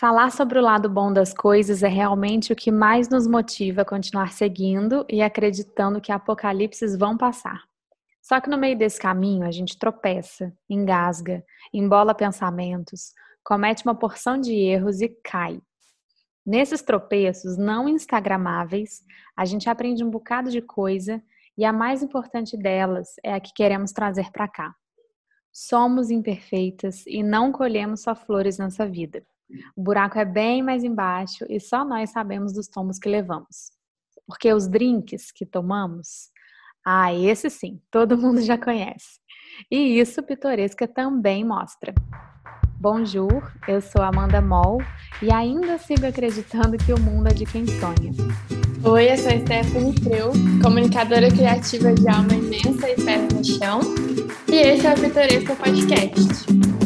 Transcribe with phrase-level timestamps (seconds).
[0.00, 3.84] Falar sobre o lado bom das coisas é realmente o que mais nos motiva a
[3.84, 7.64] continuar seguindo e acreditando que apocalipses vão passar.
[8.22, 13.12] Só que no meio desse caminho a gente tropeça, engasga, embola pensamentos,
[13.44, 15.60] comete uma porção de erros e cai.
[16.46, 19.02] Nesses tropeços não instagramáveis,
[19.36, 21.22] a gente aprende um bocado de coisa
[21.58, 24.74] e a mais importante delas é a que queremos trazer para cá.
[25.52, 29.22] Somos imperfeitas e não colhemos só flores nessa vida.
[29.76, 33.70] O buraco é bem mais embaixo e só nós sabemos dos tombos que levamos.
[34.26, 36.30] Porque os drinks que tomamos,
[36.86, 39.18] ah, esse sim, todo mundo já conhece.
[39.70, 41.92] E isso Pitoresca também mostra.
[42.80, 44.78] Bonjour, eu sou Amanda Moll
[45.20, 48.12] e ainda sigo acreditando que o mundo é de quem sonha.
[48.82, 50.32] Oi, eu sou Stephanie Freu,
[50.62, 53.80] comunicadora criativa de alma imensa e pés no chão,
[54.48, 56.79] e esse é o Pitoresca Podcast.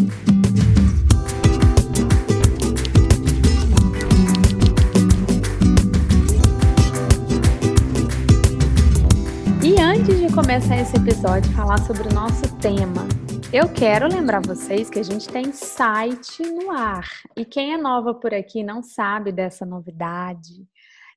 [10.34, 13.06] Começar esse episódio falar sobre o nosso tema.
[13.52, 17.08] Eu quero lembrar vocês que a gente tem site no ar.
[17.36, 20.66] E quem é nova por aqui não sabe dessa novidade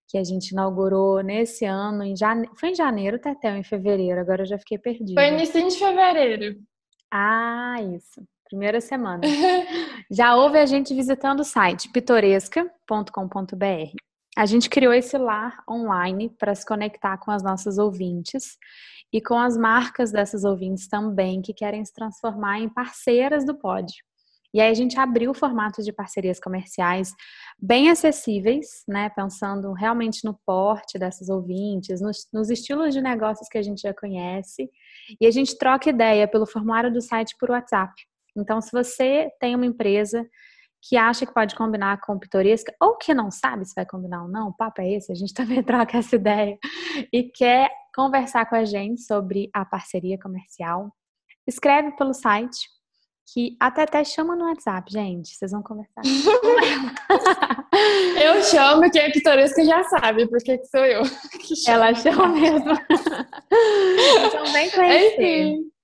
[0.08, 2.50] que a gente inaugurou nesse ano, em jane...
[2.56, 5.20] foi em janeiro, Tetel, em fevereiro, agora eu já fiquei perdida.
[5.20, 6.58] Foi início de fevereiro.
[7.12, 8.22] Ah, isso.
[8.48, 9.22] Primeira semana.
[10.10, 14.07] já houve a gente visitando o site pitoresca.com.br.
[14.38, 18.56] A gente criou esse lar online para se conectar com as nossas ouvintes
[19.12, 23.92] e com as marcas dessas ouvintes também que querem se transformar em parceiras do Pod.
[24.54, 27.16] E aí a gente abriu formatos de parcerias comerciais
[27.58, 29.10] bem acessíveis, né?
[29.10, 33.94] Pensando realmente no porte dessas ouvintes, nos, nos, estilos de negócios que a gente já
[33.94, 34.70] conhece.
[35.20, 37.92] E a gente troca ideia pelo formulário do site por WhatsApp.
[38.38, 40.24] Então, se você tem uma empresa
[40.81, 44.30] que acha que pode combinar com pitoresca, ou que não sabe se vai combinar ou
[44.30, 46.58] não, o papo é esse, a gente também troca essa ideia,
[47.11, 50.92] e quer conversar com a gente sobre a parceria comercial,
[51.48, 52.67] escreve pelo site,
[53.33, 56.02] que até até chama no WhatsApp, gente, vocês vão conversar.
[58.23, 61.02] eu chamo, quem é pitoresca já sabe, porque sou eu.
[61.67, 62.71] Ela chama mesmo.
[64.26, 65.14] então vem conhecer.
[65.14, 65.77] Enfim.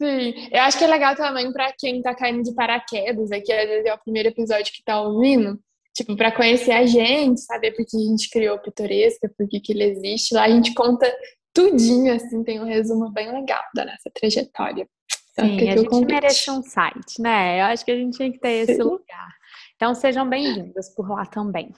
[0.00, 3.68] Sim, eu acho que é legal também para quem tá caindo de paraquedas, aqui às
[3.68, 5.58] vezes é o primeiro episódio que tá ouvindo,
[5.92, 9.58] tipo, para conhecer a gente, saber por que a gente criou o Pitoresca, por que,
[9.58, 10.34] que ele existe.
[10.34, 11.12] Lá a gente conta
[11.52, 14.88] tudinho, assim, tem um resumo bem legal da nossa trajetória.
[15.32, 17.60] Então, Sim, a gente merece um site, né?
[17.60, 18.72] Eu acho que a gente tinha que ter Sim.
[18.72, 19.28] esse lugar.
[19.74, 21.74] Então sejam bem-vindas por lá também.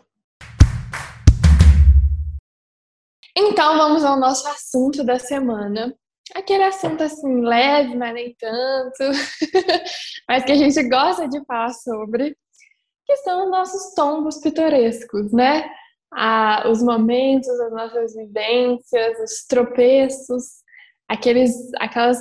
[3.37, 5.95] Então vamos ao nosso assunto da semana,
[6.35, 8.99] aquele assunto assim, leve, mas nem tanto,
[10.29, 12.37] mas que a gente gosta de falar sobre,
[13.07, 15.69] que são os nossos tombos pitorescos, né?
[16.13, 20.45] Ah, os momentos, as nossas vivências, os tropeços,
[21.09, 22.21] aqueles, aquelas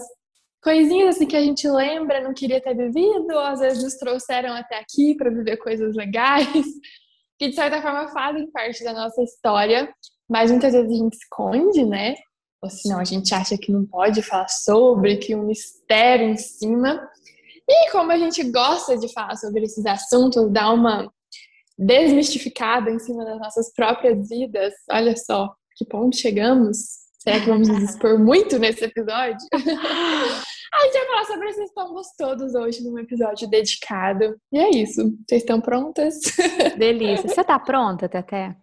[0.61, 4.53] coisinhas assim que a gente lembra, não queria ter vivido, ou às vezes nos trouxeram
[4.53, 6.47] até aqui para viver coisas legais,
[7.39, 9.91] que de certa forma fazem parte da nossa história,
[10.29, 12.15] mas muitas vezes a gente esconde, né?
[12.61, 17.07] Ou senão a gente acha que não pode falar sobre, que um mistério em cima.
[17.67, 21.11] E como a gente gosta de falar sobre esses assuntos, dar uma
[21.77, 26.77] desmistificada em cima das nossas próprias vidas, olha só que ponto chegamos.
[27.19, 29.37] Será que vamos nos expor muito nesse episódio?
[29.53, 34.35] a gente vai falar sobre esses tombos todos hoje num episódio dedicado.
[34.51, 35.03] E é isso.
[35.27, 36.19] Vocês estão prontas?
[36.77, 37.29] Delícia.
[37.29, 38.55] Você tá pronta, Teté?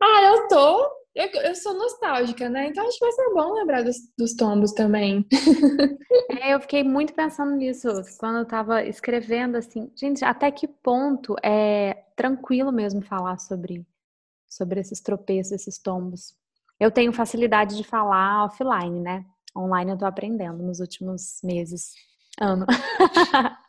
[0.00, 1.05] Ah, eu tô.
[1.16, 2.66] Eu, eu, sou nostálgica, né?
[2.66, 5.26] Então acho que vai ser bom lembrar dos, dos tombos também.
[6.28, 7.88] É, eu fiquei muito pensando nisso
[8.18, 13.86] quando eu tava escrevendo, assim, gente, até que ponto é tranquilo mesmo falar sobre,
[14.48, 16.34] sobre esses tropeços, esses tombos.
[16.78, 19.24] Eu tenho facilidade de falar offline, né?
[19.56, 21.94] Online eu tô aprendendo nos últimos meses,
[22.40, 22.66] ano.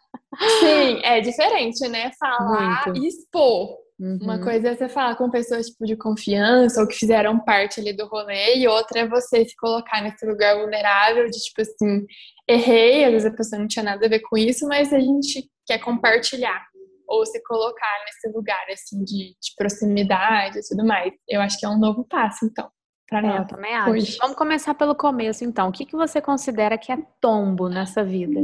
[0.59, 2.11] Sim, é diferente, né?
[2.19, 3.03] Falar muito.
[3.03, 3.77] e expor.
[3.99, 4.19] Uhum.
[4.21, 7.93] Uma coisa é você falar com pessoas tipo de confiança ou que fizeram parte ali
[7.93, 12.05] do rolê, e outra é você se colocar nesse lugar vulnerável de tipo assim,
[12.47, 15.49] errei, às vezes a pessoa não tinha nada a ver com isso, mas a gente
[15.65, 16.63] quer compartilhar
[17.07, 21.11] ou se colocar nesse lugar assim de, de proximidade e tudo mais.
[21.27, 22.69] Eu acho que é um novo passo, então.
[23.07, 23.91] Pra é, eu também acho.
[23.91, 24.17] Hoje.
[24.19, 25.69] Vamos começar pelo começo, então.
[25.69, 28.41] O que, que você considera que é tombo nessa vida?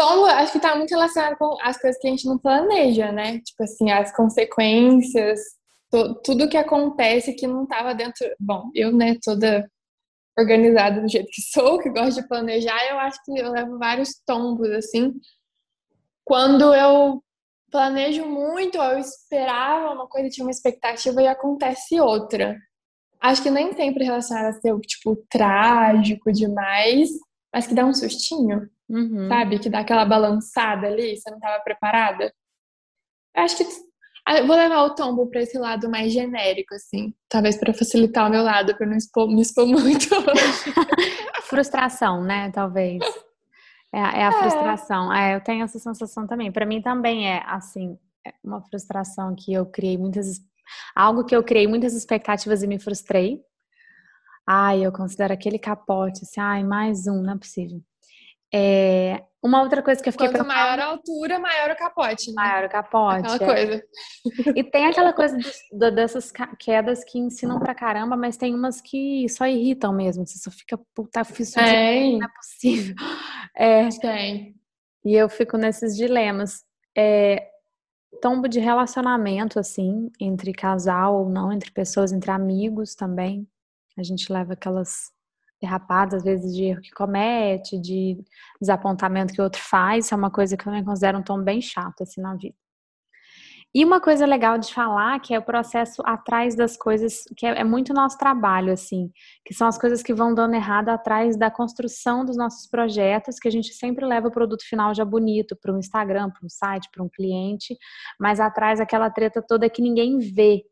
[0.00, 3.38] Tombo, acho que tá muito relacionado com as coisas que a gente não planeja, né?
[3.40, 5.40] Tipo assim, as consequências,
[6.24, 8.26] tudo que acontece que não tava dentro.
[8.40, 9.70] Bom, eu, né, toda
[10.38, 14.14] organizada do jeito que sou, que gosto de planejar, eu acho que eu levo vários
[14.26, 15.12] tombos, assim.
[16.24, 17.22] Quando eu
[17.70, 22.56] planejo muito, eu esperava uma coisa, tinha uma expectativa e acontece outra.
[23.20, 27.10] Acho que nem sempre relacionado a ser, tipo, trágico demais,
[27.52, 29.28] mas que dá um sustinho, uhum.
[29.28, 29.58] sabe?
[29.58, 32.32] Que dá aquela balançada ali, você não estava preparada.
[33.34, 37.14] Eu acho que eu vou levar o tombo para esse lado mais genérico, assim.
[37.28, 40.08] Talvez para facilitar o meu lado, para não expor, me expor muito.
[41.48, 42.50] Frustração, né?
[42.52, 43.02] Talvez.
[43.92, 44.32] É, é a é.
[44.32, 45.12] frustração.
[45.12, 46.52] É, eu tenho essa sensação também.
[46.52, 50.40] Para mim também é assim, é uma frustração que eu criei muitas
[50.94, 53.40] algo que eu criei muitas expectativas e me frustrei.
[54.52, 57.80] Ai, eu considero aquele capote, assim, ai, mais um, não é possível.
[58.52, 62.42] É, uma outra coisa que eu fiquei Quanto maior a altura, maior o capote, né?
[62.42, 63.32] Maior o capote.
[63.32, 63.54] Aquela é.
[63.54, 63.84] coisa.
[64.56, 65.38] E tem aquela coisa
[65.70, 70.26] do, dessas quedas que ensinam pra caramba, mas tem umas que só irritam mesmo.
[70.26, 72.96] Você só fica, puta, fiz isso, não é possível.
[73.56, 74.54] É, tem.
[75.04, 76.64] E eu fico nesses dilemas.
[76.96, 77.48] É,
[78.20, 83.46] tombo de relacionamento, assim, entre casal ou não, entre pessoas, entre amigos também.
[83.98, 85.10] A gente leva aquelas
[85.60, 88.18] derrapadas, às vezes, de erro que comete, de
[88.60, 90.10] desapontamento que o outro faz.
[90.10, 92.56] é uma coisa que eu também considero um tom bem chato, assim, na vida.
[93.72, 97.60] E uma coisa legal de falar, que é o processo atrás das coisas, que é,
[97.60, 99.12] é, muito nosso trabalho, assim,
[99.44, 103.46] que são as coisas que vão dando errado atrás da construção dos nossos projetos, que
[103.46, 106.88] a gente sempre leva o produto final já bonito para um Instagram, para um site,
[106.92, 107.76] para um cliente,
[108.18, 110.64] mas atrás aquela treta toda que ninguém vê,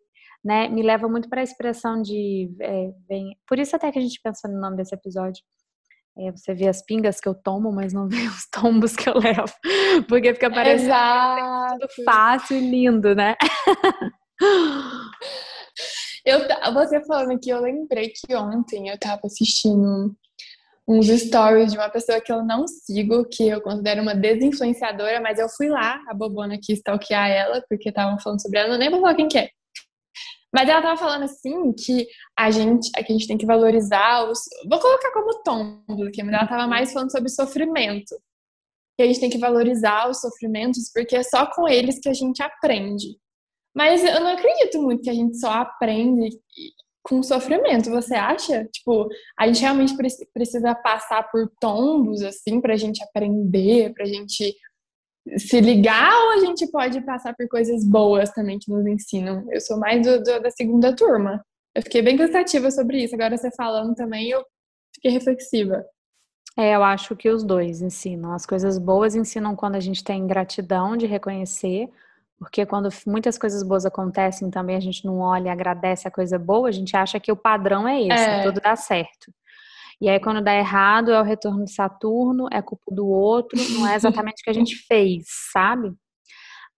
[0.44, 0.68] né?
[0.68, 2.50] Me leva muito para a expressão de.
[2.60, 5.42] É, vem, por isso até que a gente pensou no nome desse episódio,
[6.18, 9.14] é, você vê as pingas que eu tomo, mas não vê os tombos que eu
[9.18, 9.52] levo.
[10.08, 10.92] Porque fica parecendo
[11.78, 13.36] tudo fácil e lindo, né?
[16.24, 16.40] eu,
[16.72, 20.14] você falando aqui, eu lembrei que ontem eu tava assistindo
[20.88, 25.38] uns stories de uma pessoa que eu não sigo, que eu considero uma desinfluenciadora, mas
[25.38, 28.90] eu fui lá, a bobona aqui, stalkear ela, porque estavam falando sobre ela, não nem
[28.90, 29.50] vou falar quem que é.
[30.54, 32.06] Mas ela tava falando assim que
[32.38, 34.40] a gente, a gente tem que valorizar os.
[34.68, 38.16] Vou colocar como tom porque ela tava mais falando sobre sofrimento.
[38.96, 42.14] Que a gente tem que valorizar os sofrimentos, porque é só com eles que a
[42.14, 43.16] gente aprende.
[43.74, 46.30] Mas eu não acredito muito que a gente só aprende
[47.02, 47.90] com sofrimento.
[47.90, 48.64] Você acha?
[48.66, 49.08] Tipo,
[49.38, 49.94] a gente realmente
[50.32, 54.54] precisa passar por tombos, assim, pra gente aprender, pra gente
[55.36, 59.46] se ligar ou a gente pode passar por coisas boas também que nos ensinam?
[59.50, 61.44] Eu sou mais do, do, da segunda turma.
[61.74, 63.14] Eu fiquei bem cansativa sobre isso.
[63.14, 64.44] Agora você falando também, eu
[64.94, 65.84] fiquei reflexiva.
[66.56, 68.32] É, eu acho que os dois ensinam.
[68.32, 71.88] As coisas boas ensinam quando a gente tem gratidão de reconhecer,
[72.36, 76.38] porque quando muitas coisas boas acontecem também a gente não olha e agradece a coisa
[76.38, 78.42] boa, a gente acha que o padrão é esse, é.
[78.42, 79.32] tudo dá certo.
[80.00, 83.86] E aí, quando dá errado, é o retorno de Saturno, é culpa do outro, não
[83.86, 85.92] é exatamente o que a gente fez, sabe?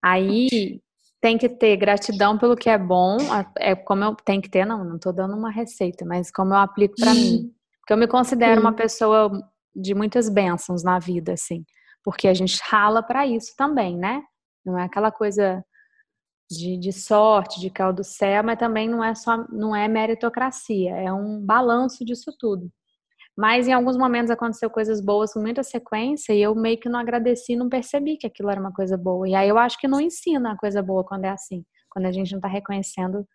[0.03, 0.81] Aí
[1.21, 3.17] tem que ter gratidão pelo que é bom,
[3.59, 6.57] é como eu tenho que ter, não, não tô dando uma receita, mas como eu
[6.57, 7.53] aplico para mim.
[7.79, 9.31] Porque eu me considero uma pessoa
[9.75, 11.63] de muitas bênçãos na vida, assim,
[12.03, 14.23] porque a gente rala para isso também, né?
[14.65, 15.63] Não é aquela coisa
[16.49, 20.95] de, de sorte, de cair do céu, mas também não é só, não é meritocracia,
[20.95, 22.71] é um balanço disso tudo.
[23.37, 26.99] Mas em alguns momentos aconteceu coisas boas com muita sequência e eu meio que não
[26.99, 29.27] agradeci, não percebi que aquilo era uma coisa boa.
[29.27, 32.11] E aí eu acho que não ensina a coisa boa quando é assim, quando a
[32.11, 33.25] gente não está reconhecendo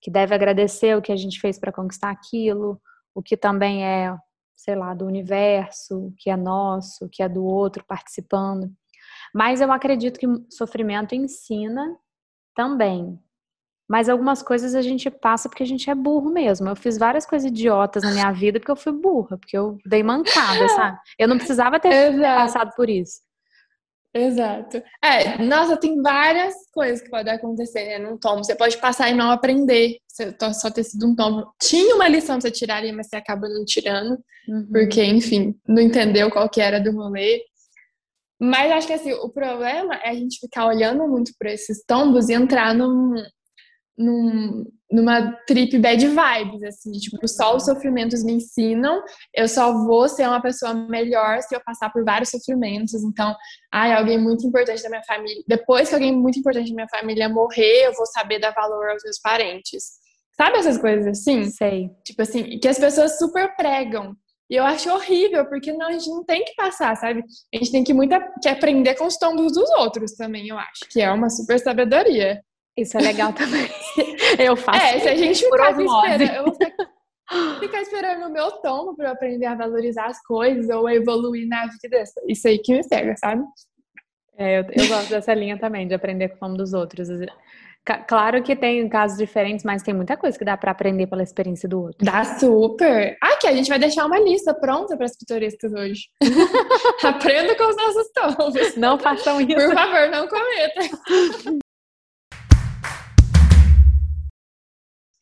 [0.00, 2.80] que deve agradecer o que a gente fez para conquistar aquilo,
[3.14, 4.16] o que também é,
[4.54, 8.70] sei lá, do universo, que é nosso, que é do outro participando.
[9.34, 11.96] Mas eu acredito que sofrimento ensina
[12.54, 13.18] também,
[13.88, 16.68] mas algumas coisas a gente passa porque a gente é burro mesmo.
[16.68, 20.02] Eu fiz várias coisas idiotas na minha vida porque eu fui burra, porque eu dei
[20.02, 20.98] mancada, sabe?
[21.18, 22.40] Eu não precisava ter Exato.
[22.40, 23.20] passado por isso.
[24.12, 24.82] Exato.
[25.04, 28.42] É, nossa, tem várias coisas que podem acontecer né, num tombo.
[28.42, 31.52] Você pode passar e não aprender, você só ter sido um tombo.
[31.62, 34.66] Tinha uma lição pra você tirar ali, mas você acaba não tirando, uhum.
[34.72, 37.42] porque, enfim, não entendeu qual que era do rolê.
[38.40, 42.28] Mas acho que assim, o problema é a gente ficar olhando muito para esses tombos
[42.30, 43.14] e entrar num,
[43.96, 49.02] num, numa trip bad vibes, assim, tipo, só os sofrimentos me ensinam,
[49.34, 53.02] eu só vou ser uma pessoa melhor se eu passar por vários sofrimentos.
[53.02, 53.34] Então,
[53.72, 57.28] ai, alguém muito importante da minha família, depois que alguém muito importante da minha família
[57.28, 59.96] morrer, eu vou saber dar valor aos meus parentes.
[60.36, 61.44] Sabe essas coisas assim?
[61.44, 61.90] Sei.
[62.04, 64.14] Tipo assim, que as pessoas super pregam.
[64.48, 67.24] E eu acho horrível, porque não, a gente não tem que passar, sabe?
[67.52, 70.88] A gente tem que muito que aprender com os tombos dos outros também, eu acho.
[70.88, 72.40] Que é uma super sabedoria.
[72.76, 73.68] Isso é legal também.
[74.38, 74.78] Eu faço.
[74.78, 79.08] É, se a gente ficar esperando, eu vou ficar, ficar esperando o meu tom para
[79.08, 82.04] eu aprender a valorizar as coisas ou evoluir na vida.
[82.28, 83.42] Isso aí que me pega, sabe?
[84.36, 87.08] É, eu, eu gosto dessa linha também, de aprender com o nome dos outros.
[88.08, 91.68] Claro que tem casos diferentes, mas tem muita coisa que dá para aprender pela experiência
[91.68, 92.04] do outro.
[92.04, 93.16] Dá super!
[93.22, 96.08] Aqui, a gente vai deixar uma lista pronta para as pitorescas hoje.
[97.04, 98.76] Aprenda com os nossos tombos.
[98.76, 99.54] Não façam isso.
[99.54, 100.80] Por favor, não cometa.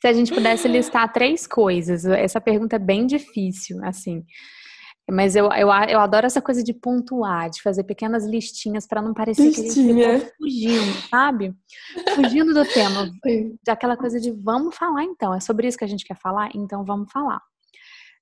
[0.04, 4.22] Se a gente pudesse listar três coisas, essa pergunta é bem difícil, assim.
[5.10, 9.14] Mas eu, eu, eu adoro essa coisa de pontuar, de fazer pequenas listinhas para não
[9.14, 9.94] parecer Listinha.
[9.94, 11.54] que a gente fugindo, sabe?
[12.14, 13.10] Fugindo do tema.
[13.64, 15.32] Daquela coisa de vamos falar então.
[15.32, 16.50] É sobre isso que a gente quer falar?
[16.54, 17.40] Então vamos falar.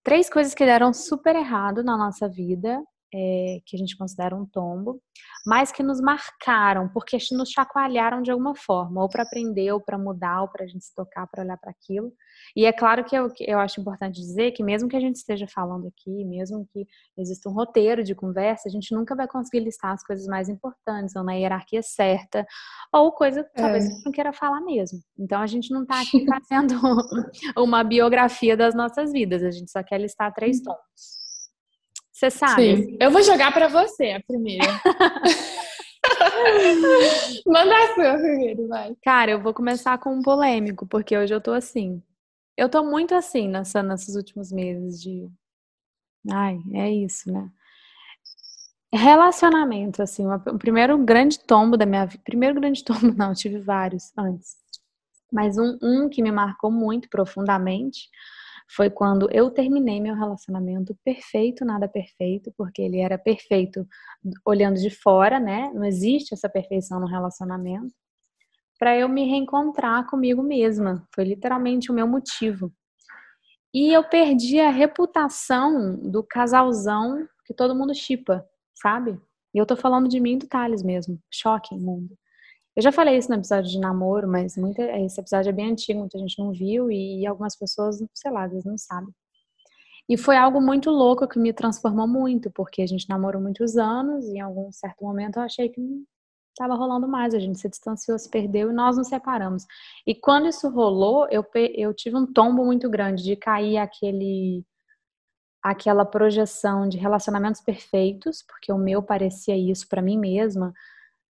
[0.04, 2.80] Três coisas que deram super errado na nossa vida
[3.14, 5.00] é, que a gente considera um tombo,
[5.46, 9.98] mas que nos marcaram, porque nos chacoalharam de alguma forma, ou para aprender, ou para
[9.98, 12.12] mudar, ou para a gente se tocar, para olhar para aquilo.
[12.56, 15.46] E é claro que eu, eu acho importante dizer que, mesmo que a gente esteja
[15.46, 19.92] falando aqui, mesmo que exista um roteiro de conversa, a gente nunca vai conseguir listar
[19.92, 22.46] as coisas mais importantes, ou na hierarquia certa,
[22.92, 23.88] ou coisa que talvez é.
[23.88, 25.00] a gente não queira falar mesmo.
[25.18, 26.74] Então a gente não está aqui fazendo
[27.56, 30.64] uma biografia das nossas vidas, a gente só quer listar três uhum.
[30.64, 31.21] tons.
[32.22, 32.76] Você sabe?
[32.76, 32.96] Sim.
[33.00, 34.64] Eu vou jogar para você a primeira.
[37.44, 38.94] Manda a sua primeiro, vai.
[39.02, 42.00] Cara, eu vou começar com um polêmico, porque hoje eu tô assim.
[42.56, 45.28] Eu tô muito assim nessa, nesses últimos meses de.
[46.30, 47.50] Ai, é isso, né?
[48.94, 52.22] Relacionamento, assim, o primeiro grande tombo da minha vida.
[52.24, 54.54] Primeiro grande tombo, não, tive vários antes.
[55.32, 58.08] Mas um, um que me marcou muito profundamente
[58.74, 63.86] foi quando eu terminei meu relacionamento perfeito, nada perfeito, porque ele era perfeito
[64.44, 65.70] olhando de fora, né?
[65.74, 67.94] Não existe essa perfeição no relacionamento.
[68.78, 71.06] Para eu me reencontrar comigo mesma.
[71.14, 72.72] Foi literalmente o meu motivo.
[73.74, 79.20] E eu perdi a reputação do casalzão que todo mundo chipa, sabe?
[79.54, 81.18] E eu tô falando de mim e do Thales mesmo.
[81.30, 82.16] Choque, mundo.
[82.76, 86.00] Eu já falei isso no episódio de namoro, mas muita, esse episódio é bem antigo,
[86.00, 89.12] muita gente não viu e algumas pessoas, sei lá, às vezes não sabem.
[90.08, 94.26] E foi algo muito louco que me transformou muito, porque a gente namorou muitos anos
[94.26, 96.02] e em algum certo momento eu achei que não
[96.50, 99.64] estava rolando mais, a gente se distanciou, se perdeu e nós nos separamos.
[100.06, 104.64] E quando isso rolou, eu, eu tive um tombo muito grande de cair aquele
[105.62, 110.74] aquela projeção de relacionamentos perfeitos, porque o meu parecia isso para mim mesma,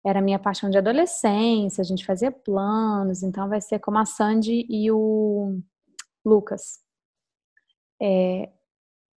[0.05, 4.67] era minha paixão de adolescência, a gente fazia planos, então vai ser como a Sandy
[4.69, 5.59] e o
[6.25, 6.81] Lucas.
[8.01, 8.51] É,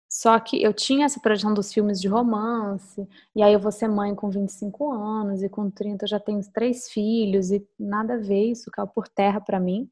[0.10, 3.89] só que eu tinha essa projeção dos filmes de romance, e aí eu vou ser
[3.89, 8.17] mãe com 25 anos, e com 30 eu já tenho três filhos, e nada a
[8.17, 9.89] ver, isso caiu por terra para mim.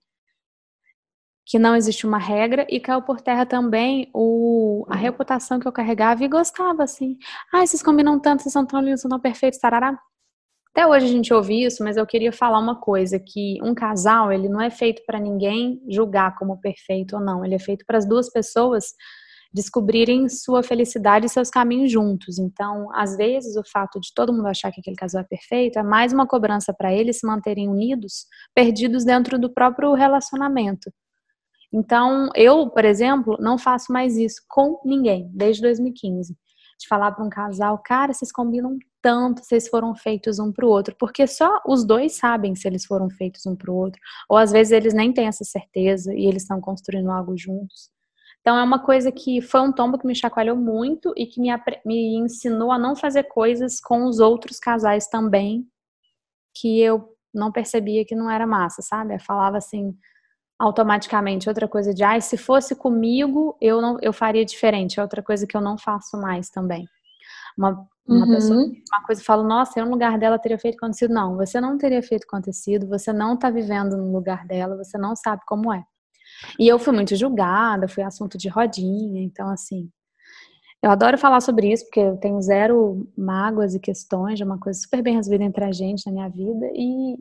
[1.46, 5.72] Que não existe uma regra, e caiu por terra também o, a reputação que eu
[5.72, 7.18] carregava e gostava, assim.
[7.54, 10.00] Ah, vocês combinam tanto, vocês são tão lindos, são tão perfeitos, tarará.
[10.76, 14.30] Até hoje a gente ouve isso, mas eu queria falar uma coisa que um casal,
[14.30, 17.98] ele não é feito para ninguém julgar como perfeito ou não, ele é feito para
[17.98, 18.88] as duas pessoas
[19.54, 22.38] descobrirem sua felicidade e seus caminhos juntos.
[22.38, 25.84] Então, às vezes, o fato de todo mundo achar que aquele casal é perfeito é
[25.84, 30.92] mais uma cobrança para eles se manterem unidos, perdidos dentro do próprio relacionamento.
[31.74, 36.36] Então, eu, por exemplo, não faço mais isso com ninguém desde 2015
[36.80, 40.70] de falar para um casal, cara, vocês combinam tanto, vocês foram feitos um para o
[40.70, 44.38] outro, porque só os dois sabem se eles foram feitos um para o outro, ou
[44.38, 47.90] às vezes eles nem têm essa certeza e eles estão construindo algo juntos.
[48.42, 51.50] Então é uma coisa que foi um tombo que me chacoalhou muito e que me,
[51.86, 55.68] me ensinou a não fazer coisas com os outros casais também,
[56.54, 59.16] que eu não percebia que não era massa, sabe?
[59.16, 59.96] Eu falava assim,
[60.60, 61.50] automaticamente.
[61.50, 65.00] Outra coisa de, ah, se fosse comigo, eu não, eu faria diferente.
[65.00, 66.86] É outra coisa que eu não faço mais também.
[67.58, 68.32] Uma, uma uhum.
[68.32, 71.14] pessoa, uma coisa fala, nossa, eu no lugar dela teria feito acontecido.
[71.14, 75.16] Não, você não teria feito acontecido, você não tá vivendo no lugar dela, você não
[75.16, 75.84] sabe como é.
[76.60, 79.90] E eu fui muito julgada, fui assunto de rodinha, então assim,
[80.82, 84.80] eu adoro falar sobre isso, porque eu tenho zero mágoas e questões, é uma coisa
[84.80, 87.18] super bem resolvida entre a gente na minha vida, e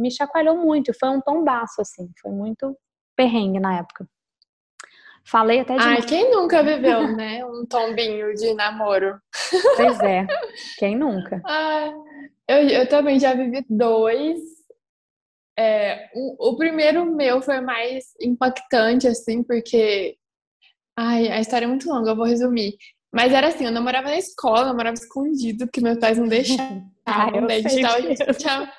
[0.00, 0.92] me chacoalhou muito.
[0.98, 2.10] Foi um tombaço, assim.
[2.20, 2.76] Foi muito
[3.16, 4.08] perrengue na época.
[5.24, 5.82] Falei até de.
[5.82, 7.44] Ai, quem nunca viveu, né?
[7.44, 9.20] Um tombinho de namoro.
[9.76, 10.26] Pois é.
[10.78, 11.40] Quem nunca?
[11.44, 11.92] Ah,
[12.48, 14.40] eu, eu também já vivi dois.
[15.58, 20.16] É, o, o primeiro meu foi mais impactante, assim, porque.
[20.96, 22.76] Ai, a história é muito longa, eu vou resumir.
[23.12, 26.88] Mas era assim, eu namorava na escola, eu namorava escondido, porque meus pais não deixavam.
[27.10, 28.72] ah, eu sei tinha,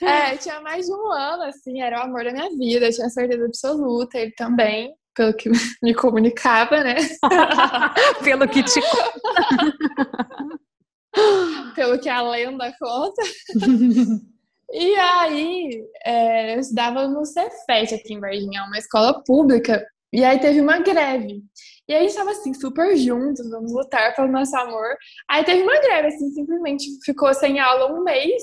[0.02, 3.44] é, tinha mais de um ano, assim, era o amor da minha vida, tinha certeza
[3.44, 5.50] absoluta, ele também, pelo que
[5.82, 6.96] me comunicava, né?
[8.22, 8.80] pelo que te
[11.74, 13.22] pelo que a lenda conta.
[14.72, 20.38] e aí, é, eu estudava no Cefet aqui em Varginha, uma escola pública, e aí
[20.38, 21.42] teve uma greve.
[21.86, 24.96] E aí a gente tava assim, super juntos, vamos lutar pelo nosso amor.
[25.28, 28.42] Aí teve uma greve, assim, simplesmente ficou sem aula um mês.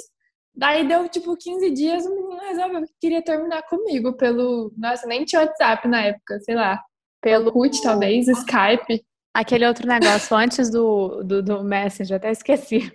[0.54, 4.72] Daí deu tipo 15 dias, o menino resolveu que queria terminar comigo pelo.
[4.78, 6.80] Nossa, nem tinha WhatsApp na época, sei lá.
[7.22, 9.04] Pelo CUT, talvez, Skype.
[9.34, 12.92] Aquele outro negócio antes do, do, do Messenger, até esqueci.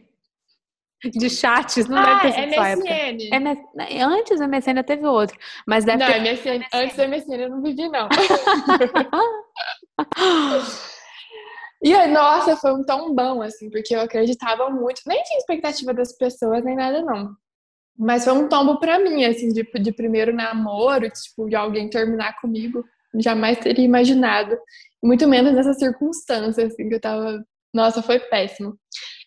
[1.05, 3.35] De chats, não ah, deve ter sido MSN.
[3.35, 3.63] MS...
[4.03, 6.21] Antes do MSN teve outro, mas deve não, ter...
[6.21, 8.09] MSN, antes do MSN eu não vivi, não.
[11.83, 15.03] e aí, nossa, foi um tão bom, assim, porque eu acreditava muito.
[15.07, 17.35] Nem tinha expectativa das pessoas, nem nada, não.
[17.99, 22.39] Mas foi um tombo pra mim, assim, de, de primeiro namoro, tipo, de alguém terminar
[22.41, 22.85] comigo.
[23.19, 24.59] Jamais teria imaginado.
[25.03, 27.43] Muito menos nessa circunstância, assim, que eu tava.
[27.73, 28.77] Nossa, foi péssimo.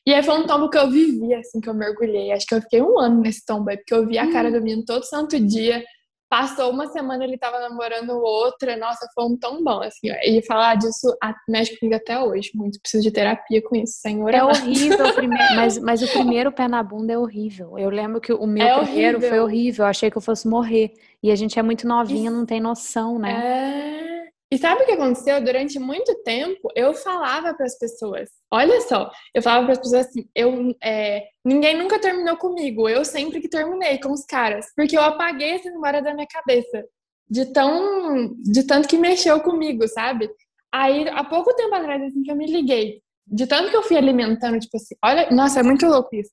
[0.05, 2.31] E aí foi um tombo que eu vivi, assim, que eu mergulhei.
[2.31, 4.61] Acho que eu fiquei um ano nesse tombo aí, porque eu vi a cara do
[4.61, 5.83] menino todo santo dia.
[6.29, 8.77] Passou uma semana, ele tava namorando outra.
[8.77, 10.09] Nossa, foi um tão bom, assim.
[10.23, 11.07] E falar disso
[11.47, 12.51] mexe comigo até hoje.
[12.53, 14.31] Muito preciso de terapia com isso, senhor.
[14.31, 17.79] É horrível, o primeiro, mas, mas o primeiro pé na bunda é horrível.
[17.79, 19.29] Eu lembro que o meu é primeiro horrível.
[19.29, 19.85] foi horrível.
[19.85, 20.93] Eu achei que eu fosse morrer.
[21.23, 23.31] E a gente é muito novinha, não tem noção, né?
[23.43, 24.18] É...
[24.51, 25.43] E sabe o que aconteceu?
[25.43, 28.29] Durante muito tempo, eu falava para as pessoas.
[28.51, 33.05] Olha só, eu falava para as pessoas assim: eu, é, ninguém nunca terminou comigo, eu
[33.05, 36.83] sempre que terminei com os caras, porque eu apaguei essa memória da minha cabeça,
[37.29, 40.27] de tão, de tanto que mexeu comigo, sabe?
[40.71, 43.97] Aí, há pouco tempo atrás, assim, que eu me liguei, de tanto que eu fui
[43.97, 46.31] alimentando, tipo assim, olha, nossa, é muito louco isso.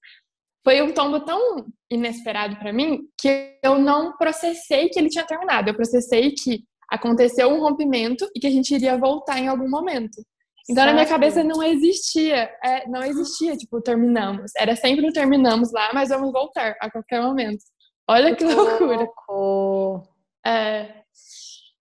[0.64, 5.70] Foi um tombo tão inesperado para mim que eu não processei que ele tinha terminado.
[5.70, 10.23] Eu processei que aconteceu um rompimento e que a gente iria voltar em algum momento.
[10.69, 10.87] Então certo.
[10.87, 14.50] na minha cabeça não existia, é, não existia, tipo, terminamos.
[14.57, 17.62] Era sempre um terminamos lá, mas vamos voltar a qualquer momento.
[18.09, 18.97] Olha que, que loucura.
[18.97, 20.09] Louco.
[20.45, 21.02] É,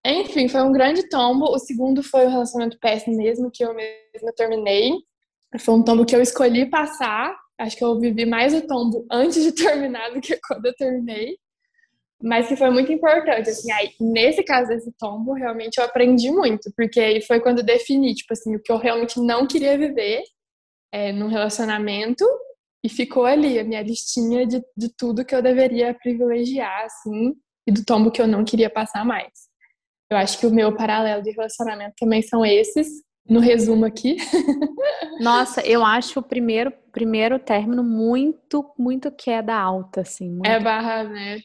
[0.05, 1.46] enfim, foi um grande tombo.
[1.46, 4.94] O segundo foi um relacionamento péssimo mesmo, que eu mesma terminei.
[5.59, 7.35] Foi um tombo que eu escolhi passar.
[7.57, 11.37] Acho que eu vivi mais o tombo antes de terminar do que quando eu terminei
[12.25, 16.72] mas que foi muito importante, assim, aí, nesse caso desse tombo, realmente eu aprendi muito,
[16.75, 20.24] porque aí foi quando eu defini, tipo assim, o que eu realmente não queria viver
[20.92, 22.25] é, num relacionamento,
[22.83, 27.33] e ficou ali a minha listinha de, de tudo que eu deveria privilegiar, assim,
[27.68, 29.31] e do tombo que eu não queria passar mais.
[30.09, 32.88] Eu acho que o meu paralelo de relacionamento também são esses,
[33.29, 34.18] no resumo aqui.
[35.22, 40.29] Nossa, eu acho o primeiro, primeiro término muito, muito queda alta, assim.
[40.29, 40.48] Muito...
[40.48, 41.40] É barra, né?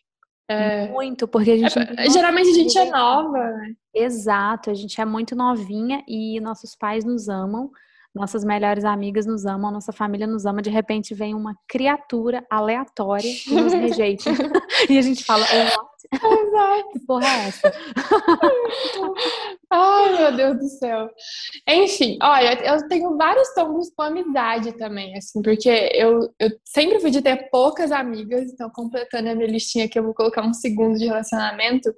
[0.51, 0.89] É...
[0.89, 1.79] Muito, porque a gente.
[1.79, 3.73] É, geralmente a gente é nova, né?
[3.95, 7.71] Exato, a gente é muito novinha e nossos pais nos amam,
[8.15, 10.63] nossas melhores amigas nos amam, nossa família nos ama.
[10.63, 14.31] De repente vem uma criatura aleatória e nos rejeita.
[14.89, 15.45] e a gente fala,
[16.13, 16.91] Exato.
[16.93, 17.73] Que porra é essa?
[19.71, 21.09] Ai, meu Deus do céu.
[21.69, 27.11] Enfim, olha, eu tenho vários tombos com amizade também, assim, porque eu, eu sempre fui
[27.11, 30.99] de ter poucas amigas, então completando a minha listinha aqui, eu vou colocar um segundo
[30.99, 31.95] de relacionamento,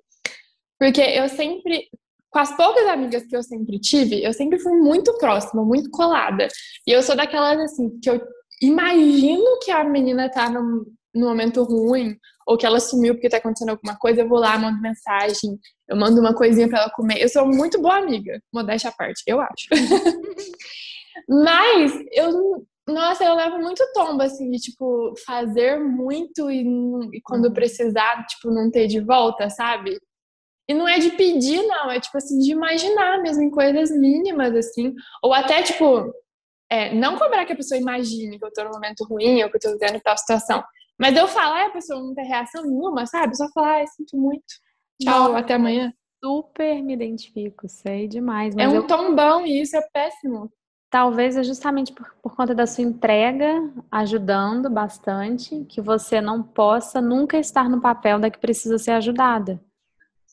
[0.78, 1.88] porque eu sempre,
[2.32, 6.48] com as poucas amigas que eu sempre tive, eu sempre fui muito próxima, muito colada.
[6.86, 8.20] E eu sou daquelas, assim, que eu
[8.60, 10.82] imagino que a menina tá num,
[11.14, 12.16] num momento ruim,
[12.46, 15.94] ou que ela sumiu porque tá acontecendo alguma coisa, eu vou lá, mando mensagem, eu
[15.94, 17.22] mando uma coisinha para ela comer.
[17.22, 19.68] Eu sou muito boa amiga, modéstia à parte, eu acho.
[21.28, 26.64] Mas eu, nossa, eu levo muito tombo, assim, de, tipo, fazer muito e,
[27.12, 27.52] e quando uhum.
[27.52, 29.98] precisar, tipo, não ter de volta, sabe?
[30.72, 34.56] E não é de pedir, não, é, tipo, assim, de imaginar mesmo em coisas mínimas,
[34.56, 34.94] assim.
[35.22, 36.10] Ou até, tipo,
[36.70, 39.58] é, não cobrar que a pessoa imagine que eu tô num momento ruim ou que
[39.58, 40.64] eu tô vivendo tal situação.
[40.98, 43.36] Mas eu falar, a pessoa não ter reação nenhuma, sabe?
[43.36, 44.42] Só falar, ai, sinto muito.
[44.98, 45.92] Tchau, Nossa, até amanhã.
[46.24, 48.56] Super me identifico, sei demais.
[48.56, 48.86] é um eu...
[48.86, 50.50] tombão e isso é péssimo.
[50.88, 56.98] Talvez é justamente por, por conta da sua entrega, ajudando bastante, que você não possa
[56.98, 59.60] nunca estar no papel da que precisa ser ajudada,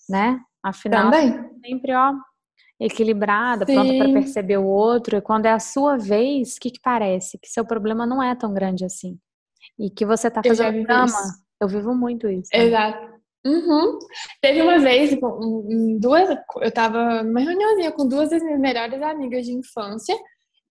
[0.10, 0.39] né?
[0.63, 1.50] Afinal, Também.
[1.65, 2.13] sempre, ó,
[2.80, 3.74] equilibrada, Sim.
[3.74, 5.17] pronta para perceber o outro.
[5.17, 7.38] E quando é a sua vez, o que, que parece?
[7.38, 9.17] Que seu problema não é tão grande assim.
[9.78, 11.17] E que você tá fazendo drama.
[11.62, 12.50] Eu vivo muito isso.
[12.54, 12.65] Né?
[12.65, 13.19] Exato.
[13.45, 14.00] Uhum.
[14.41, 15.17] Teve uma vez,
[16.00, 16.30] duas,
[16.62, 20.15] eu tava numa reuniãozinha com duas das minhas melhores amigas de infância,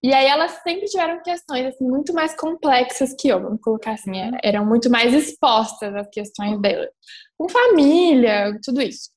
[0.02, 4.10] e aí elas sempre tiveram questões assim, muito mais complexas que eu, vamos colocar assim,
[4.10, 4.36] uhum.
[4.44, 6.86] eram muito mais expostas às questões dela,
[7.38, 9.10] com família, tudo isso.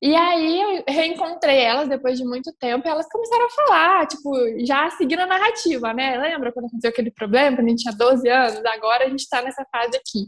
[0.00, 4.30] E aí eu reencontrei elas depois de muito tempo e elas começaram a falar, tipo,
[4.64, 6.16] já seguindo a narrativa, né?
[6.16, 8.64] Lembra quando aconteceu aquele problema, quando a gente tinha 12 anos?
[8.64, 10.26] Agora a gente tá nessa fase aqui.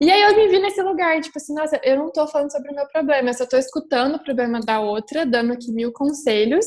[0.00, 2.72] E aí eu me vi nesse lugar, tipo assim, nossa, eu não tô falando sobre
[2.72, 6.66] o meu problema, eu só tô escutando o problema da outra, dando aqui mil conselhos,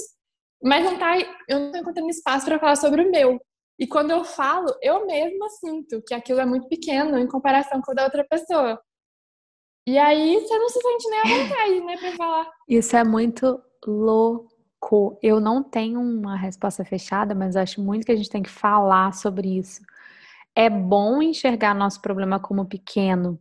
[0.63, 1.17] mas não tá,
[1.49, 3.39] eu não tô encontrando espaço para falar sobre o meu.
[3.77, 7.91] E quando eu falo, eu mesma sinto que aquilo é muito pequeno em comparação com
[7.91, 8.81] o da outra pessoa.
[9.87, 12.51] E aí você não se sente nem à vontade, né, pra falar.
[12.67, 15.19] Isso é muito louco.
[15.21, 19.13] Eu não tenho uma resposta fechada, mas acho muito que a gente tem que falar
[19.13, 19.81] sobre isso.
[20.55, 23.39] É bom enxergar nosso problema como pequeno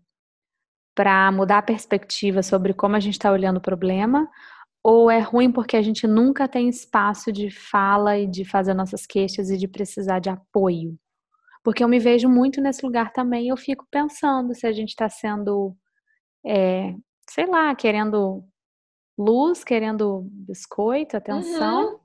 [0.95, 4.29] para mudar a perspectiva sobre como a gente está olhando o problema,
[4.83, 9.07] ou é ruim porque a gente nunca tem espaço de fala e de fazer nossas
[9.07, 10.97] queixas e de precisar de apoio?
[11.65, 13.49] Porque eu me vejo muito nesse lugar também.
[13.49, 15.75] Eu fico pensando se a gente está sendo
[16.45, 16.95] é,
[17.29, 18.45] sei lá, querendo
[19.19, 21.93] luz, querendo biscoito, atenção.
[21.93, 21.99] Uhum.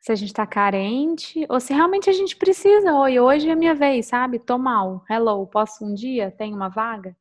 [0.00, 2.94] Se a gente tá carente, ou se realmente a gente precisa.
[2.94, 4.38] Oi, hoje é minha vez, sabe?
[4.38, 5.04] Tô mal.
[5.10, 6.30] Hello, posso um dia?
[6.30, 7.16] Tem uma vaga?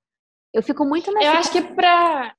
[0.54, 1.26] Eu fico muito nessa.
[1.26, 2.34] Eu acho que pra.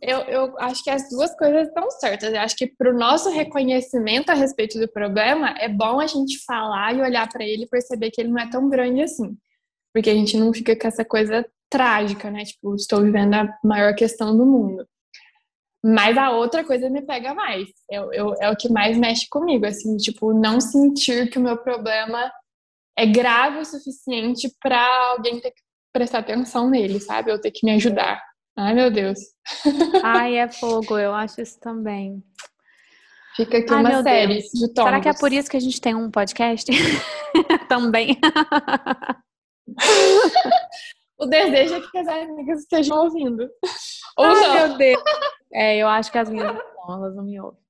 [0.00, 2.32] Eu, eu acho que as duas coisas estão certas.
[2.32, 6.44] Eu acho que para o nosso reconhecimento a respeito do problema, é bom a gente
[6.44, 9.36] falar e olhar para ele e perceber que ele não é tão grande assim.
[9.94, 12.44] Porque a gente não fica com essa coisa trágica, né?
[12.44, 14.86] Tipo, estou vivendo a maior questão do mundo.
[15.84, 17.68] Mas a outra coisa me pega mais.
[17.90, 21.58] Eu, eu, é o que mais mexe comigo, assim, tipo, não sentir que o meu
[21.58, 22.32] problema
[22.96, 25.60] é grave o suficiente para alguém ter que
[25.92, 27.32] prestar atenção nele, sabe?
[27.32, 28.22] Eu ter que me ajudar.
[28.56, 29.18] Ai, meu Deus.
[30.04, 32.22] Ai, é fogo, eu acho isso também.
[33.34, 34.50] Fica aqui Ai, uma série Deus.
[34.52, 34.90] de tombos.
[34.90, 36.70] Será que é por isso que a gente tem um podcast?
[37.68, 38.16] também.
[41.18, 43.48] o desejo é que as amigas estejam ouvindo.
[44.16, 44.54] Ou Ai, não.
[44.54, 45.02] meu Deus.
[45.52, 47.60] É, eu acho que as minhas não, elas não me ouvem.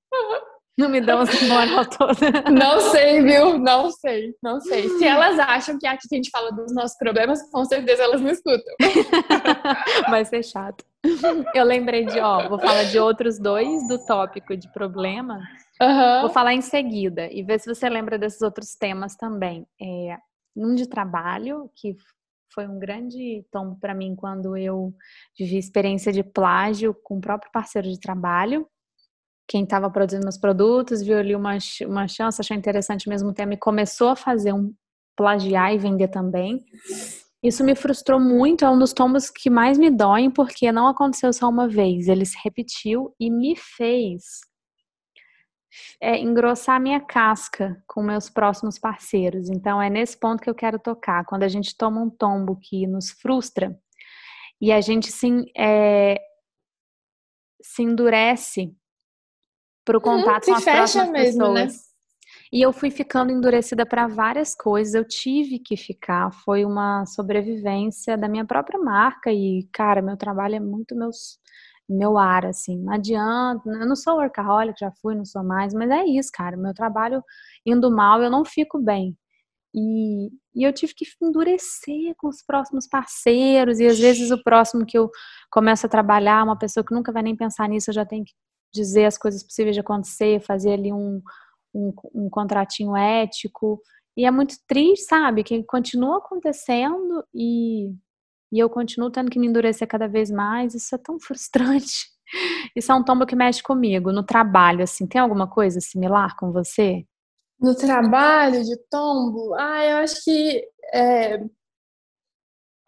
[0.76, 2.50] Não me dão essa moral toda.
[2.50, 3.58] Não sei, viu?
[3.58, 4.88] Não sei, não sei.
[4.88, 8.30] Se elas acham que aqui a gente fala dos nossos problemas, com certeza elas não
[8.30, 8.74] escutam.
[10.10, 10.84] Vai ser chato.
[11.54, 15.40] Eu lembrei de, ó, vou falar de outros dois do tópico de problema.
[15.80, 16.22] Uhum.
[16.22, 19.66] Vou falar em seguida e ver se você lembra desses outros temas também.
[19.80, 20.16] É,
[20.56, 21.94] um de trabalho, que
[22.54, 24.94] foi um grande tombo para mim quando eu
[25.38, 28.66] vivi experiência de plágio com o próprio parceiro de trabalho.
[29.48, 33.54] Quem estava produzindo meus produtos viu ali uma, uma chance, achou interessante mesmo o tema
[33.54, 34.72] e começou a fazer um
[35.16, 36.64] plagiar e vender também.
[37.42, 41.30] Isso me frustrou muito, é um dos tombos que mais me doem, porque não aconteceu
[41.32, 44.22] só uma vez, ele se repetiu e me fez
[46.00, 49.48] é, engrossar minha casca com meus próximos parceiros.
[49.48, 51.24] Então, é nesse ponto que eu quero tocar.
[51.24, 53.78] Quando a gente toma um tombo que nos frustra
[54.60, 56.20] e a gente se, é,
[57.62, 58.74] se endurece
[59.84, 61.64] para o uhum, contato uhum, com as próximas mesmo, né?
[61.64, 61.74] pessoas.
[61.74, 61.94] Né?
[62.52, 64.94] E eu fui ficando endurecida para várias coisas.
[64.94, 66.32] Eu tive que ficar.
[66.44, 69.32] Foi uma sobrevivência da minha própria marca.
[69.32, 71.38] E, cara, meu trabalho é muito meus
[71.88, 72.78] meu ar, assim.
[72.78, 76.56] Não adianta, eu não sou workaholic, já fui, não sou mais, mas é isso, cara.
[76.56, 77.22] Meu trabalho
[77.66, 79.16] indo mal, eu não fico bem.
[79.74, 84.86] E, e eu tive que endurecer com os próximos parceiros, e às vezes o próximo
[84.86, 85.10] que eu
[85.50, 88.32] começo a trabalhar, uma pessoa que nunca vai nem pensar nisso, eu já tenho que
[88.72, 91.20] dizer as coisas possíveis de acontecer, fazer ali um,
[91.74, 93.80] um, um contratinho ético.
[94.16, 95.42] E é muito triste, sabe?
[95.44, 97.92] Que continua acontecendo e
[98.54, 100.76] e eu continuo tendo que me endurecer cada vez mais.
[100.76, 102.06] Isso é tão frustrante.
[102.74, 104.12] Isso é um tombo que mexe comigo.
[104.12, 107.04] No trabalho, assim, tem alguma coisa similar com você?
[107.60, 109.54] No trabalho de tombo?
[109.54, 111.44] Ah, eu acho que é,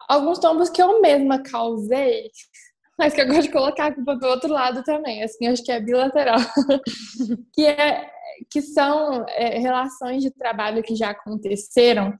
[0.07, 2.31] alguns tombos que eu mesma causei,
[2.97, 5.21] mas que eu gosto de colocar a culpa do outro lado também.
[5.21, 6.39] Assim, acho que é bilateral.
[7.53, 8.09] que, é,
[8.49, 12.17] que são é, relações de trabalho que já aconteceram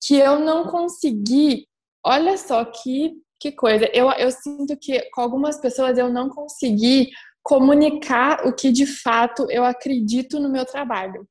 [0.00, 1.67] que eu não consegui
[2.08, 3.84] Olha só que, que coisa.
[3.92, 7.10] Eu, eu sinto que com algumas pessoas eu não consegui
[7.42, 11.28] comunicar o que de fato eu acredito no meu trabalho.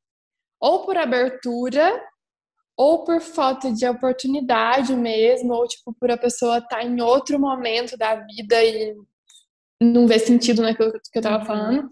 [0.62, 2.00] Ou por abertura,
[2.78, 7.40] ou por falta de oportunidade mesmo, ou tipo por a pessoa estar tá em outro
[7.40, 8.96] momento da vida e
[9.82, 11.46] não ver sentido naquilo que eu estava uhum.
[11.46, 11.90] falando.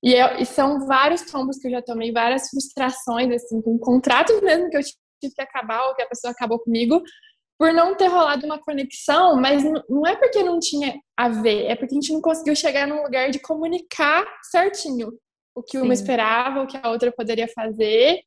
[0.00, 4.40] E, eu, e, são vários tombos que eu já tomei, várias frustrações, assim, com contratos
[4.42, 7.02] mesmo que eu tive que acabar, ou que a pessoa acabou comigo,
[7.58, 11.74] por não ter rolado uma conexão, mas não é porque não tinha a ver, é
[11.74, 15.12] porque a gente não conseguiu chegar num lugar de comunicar certinho
[15.54, 15.84] o que Sim.
[15.84, 18.20] uma esperava, o que a outra poderia fazer.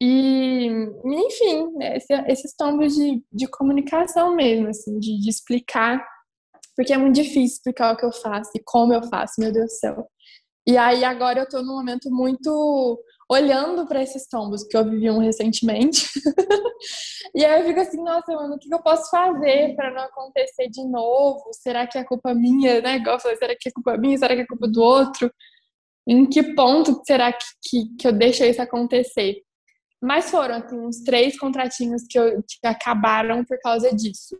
[0.00, 0.68] E,
[1.04, 6.04] enfim, né, esse, esses tombos de, de comunicação mesmo, assim, de, de explicar
[6.76, 9.66] porque é muito difícil explicar o que eu faço e como eu faço, meu Deus
[9.66, 10.08] do céu.
[10.66, 15.10] E aí agora eu tô num momento muito olhando para esses tombos, que eu vivi
[15.10, 16.08] um recentemente.
[17.34, 20.68] e aí eu fico assim, nossa, mano, o que eu posso fazer para não acontecer
[20.68, 21.42] de novo?
[21.52, 22.96] Será que é culpa minha, né?
[22.96, 24.18] Igual eu falei, será que é culpa minha?
[24.18, 25.32] Será que é culpa do outro?
[26.06, 29.42] Em que ponto será que, que, que eu deixo isso acontecer?
[30.02, 34.38] Mas foram assim, uns três contratinhos que, eu, que acabaram por causa disso.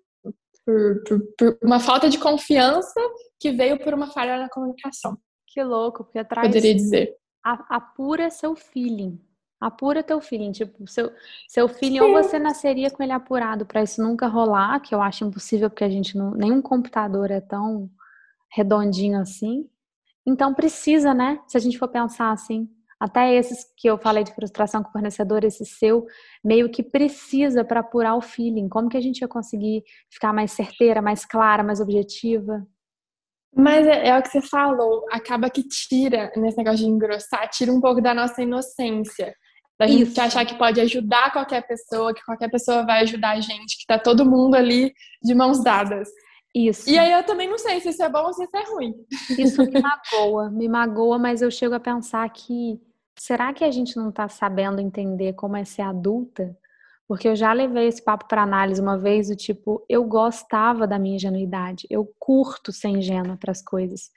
[0.67, 3.01] Por, por, por, uma falta de confiança
[3.41, 5.17] que veio por uma falha na comunicação.
[5.47, 6.47] Que louco, porque atrás.
[6.47, 9.21] Poderia dizer apura seu feeling.
[9.61, 10.53] Apura teu feeling.
[10.53, 11.13] Tipo, seu,
[11.49, 12.01] seu feeling, Sim.
[12.01, 15.85] ou você nasceria com ele apurado para isso nunca rolar, que eu acho impossível porque
[15.85, 16.33] a gente não.
[16.33, 17.91] Nenhum computador é tão
[18.51, 19.69] redondinho assim.
[20.27, 21.41] Então precisa, né?
[21.47, 24.93] Se a gente for pensar assim, até esses que eu falei de frustração com o
[24.93, 26.07] fornecedor, esse seu,
[26.43, 28.69] meio que precisa para apurar o feeling.
[28.69, 32.67] Como que a gente ia conseguir ficar mais certeira, mais clara, mais objetiva?
[33.57, 37.73] Mas é, é, o que você falou, acaba que tira, nesse negócio de engrossar, tira
[37.73, 39.35] um pouco da nossa inocência.
[39.79, 40.21] Da gente Isso.
[40.21, 43.99] achar que pode ajudar qualquer pessoa, que qualquer pessoa vai ajudar a gente, que tá
[43.99, 46.09] todo mundo ali de mãos dadas.
[46.55, 46.89] Isso.
[46.89, 48.95] E aí eu também não sei se isso é bom ou se isso é ruim.
[49.37, 52.81] Isso me magoa, me magoa, mas eu chego a pensar que
[53.19, 56.57] será que a gente não tá sabendo entender como é ser adulta?
[57.07, 60.99] Porque eu já levei esse papo para análise uma vez, o tipo, eu gostava da
[60.99, 64.11] minha ingenuidade, eu curto ser ingênua para as coisas.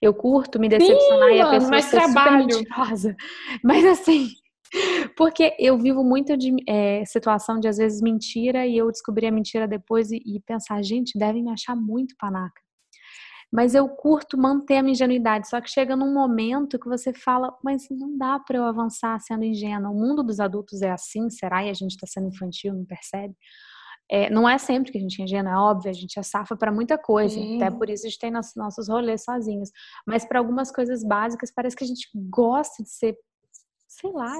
[0.00, 2.42] Eu curto me decepcionar Sim, e a pessoa mas ser trabalho.
[2.42, 3.16] super mentirosa.
[3.64, 4.28] Mas assim,
[5.16, 9.32] porque eu vivo muito de é, situação de às vezes mentira e eu descobri a
[9.32, 12.63] mentira depois e, e pensar, gente, devem me achar muito panaca
[13.54, 15.48] mas eu curto manter a minha ingenuidade.
[15.48, 19.44] Só que chega num momento que você fala, mas não dá para eu avançar sendo
[19.44, 19.92] ingênua.
[19.92, 21.64] O mundo dos adultos é assim, será?
[21.64, 23.32] E a gente está sendo infantil, não percebe?
[24.10, 26.56] É, não é sempre que a gente é ingênua, é óbvio, a gente é safa
[26.56, 27.62] para muita coisa, Sim.
[27.62, 29.70] até por isso a gente tem nossos, nossos rolês sozinhos.
[30.04, 33.16] Mas para algumas coisas básicas, parece que a gente gosta de ser,
[33.86, 34.34] sei lá,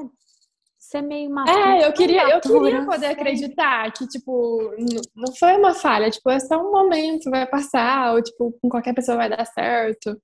[0.90, 1.59] ser meio maturo.
[1.59, 4.75] É, eu queria, eu queria poder acreditar que, tipo,
[5.14, 8.94] não foi uma falha, tipo, é só um momento, vai passar, ou, tipo, com qualquer
[8.94, 10.20] pessoa vai dar certo.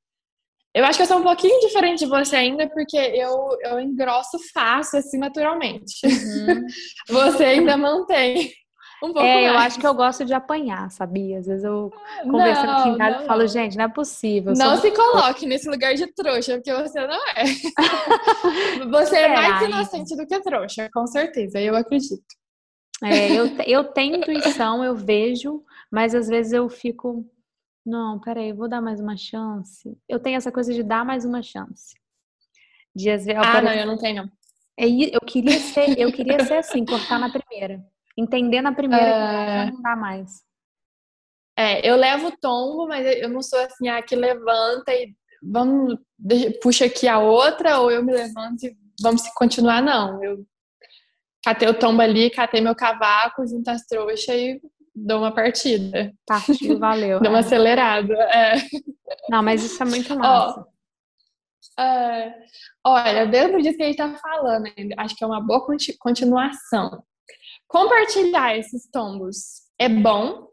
[0.73, 4.39] Eu acho que eu sou um pouquinho diferente de você ainda, porque eu, eu engrosso
[4.55, 6.07] fácil, assim, naturalmente.
[6.07, 6.67] Uhum.
[7.09, 8.53] você ainda mantém.
[9.03, 9.47] Um pouco é, mais.
[9.47, 11.39] eu acho que eu gosto de apanhar, sabia?
[11.39, 11.91] Às vezes eu
[12.23, 14.53] conversando não, aqui em casa e falo, gente, não é possível.
[14.55, 17.45] Não se coloque nesse lugar de trouxa, porque você não é.
[18.91, 22.23] você é, é mais inocente do que trouxa, com certeza, eu acredito.
[23.03, 27.25] É, eu, eu tenho intuição, eu vejo, mas às vezes eu fico,
[27.85, 29.97] não, peraí, vou dar mais uma chance.
[30.07, 31.95] Eu tenho essa coisa de dar mais uma chance.
[32.95, 34.31] De, às vezes, ah, não, eu não tenho.
[34.79, 37.83] É eu queria ser, eu queria ser assim, cortar na primeira.
[38.21, 39.67] Entender na primeira é...
[39.67, 40.43] que não dá mais.
[41.57, 45.99] É, eu levo tombo, mas eu não sou assim, ah, que levanta e vamos,
[46.63, 50.23] puxa aqui a outra, ou eu me levanto e vamos continuar, não.
[50.23, 50.45] Eu
[51.45, 54.61] catei o tombo ali, catei meu cavaco, junto as trouxas e
[54.95, 56.13] dou uma partida.
[56.27, 57.21] Partiu, valeu.
[57.21, 57.41] dou uma é.
[57.41, 58.15] acelerada.
[58.15, 58.55] É.
[59.29, 60.67] Não, mas isso é muito massa.
[61.79, 62.35] É,
[62.85, 64.65] olha, dentro disso que a gente tá falando,
[64.99, 65.67] acho que é uma boa
[65.99, 67.03] continuação.
[67.71, 70.49] Compartilhar esses tombos é bom,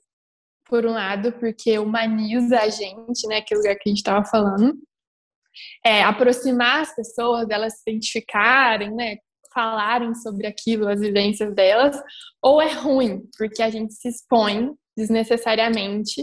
[0.69, 3.37] por um lado, porque humaniza a gente, né?
[3.37, 4.77] Aquele lugar que a gente estava falando.
[5.83, 9.17] É, aproximar as pessoas, delas se identificarem, né?
[9.51, 11.99] Falarem sobre aquilo, as vivências delas,
[12.39, 16.21] ou é ruim, porque a gente se expõe desnecessariamente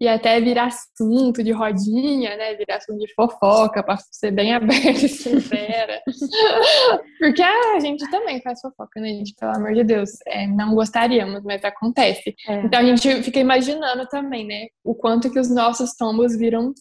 [0.00, 2.54] e até virar assunto de rodinha, né?
[2.54, 6.00] Virar assunto de fofoca, para ser bem aberto e sincera.
[7.18, 9.34] Porque a gente também faz fofoca, né, gente?
[9.38, 10.10] Pelo amor de Deus.
[10.26, 12.34] É, não gostaríamos, mas acontece.
[12.48, 12.62] É.
[12.62, 14.66] Então a gente fica imaginando também, né?
[14.82, 16.74] O quanto que os nossos tombos viram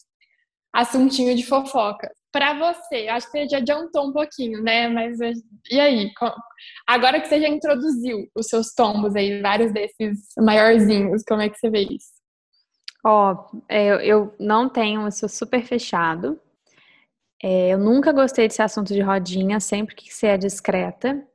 [0.74, 2.12] assuntinho de fofoca.
[2.32, 4.88] Para você, acho que você já adiantou um pouquinho, né?
[4.88, 5.20] Mas
[5.70, 6.12] e aí?
[6.88, 11.60] Agora que você já introduziu os seus tombos aí, vários desses maiorzinhos, como é que
[11.60, 12.23] você vê isso?
[13.04, 16.40] Ó, é, eu não tenho, eu sou super fechado.
[17.42, 21.26] É, eu nunca gostei desse assunto de rodinha, sempre que ser discreta.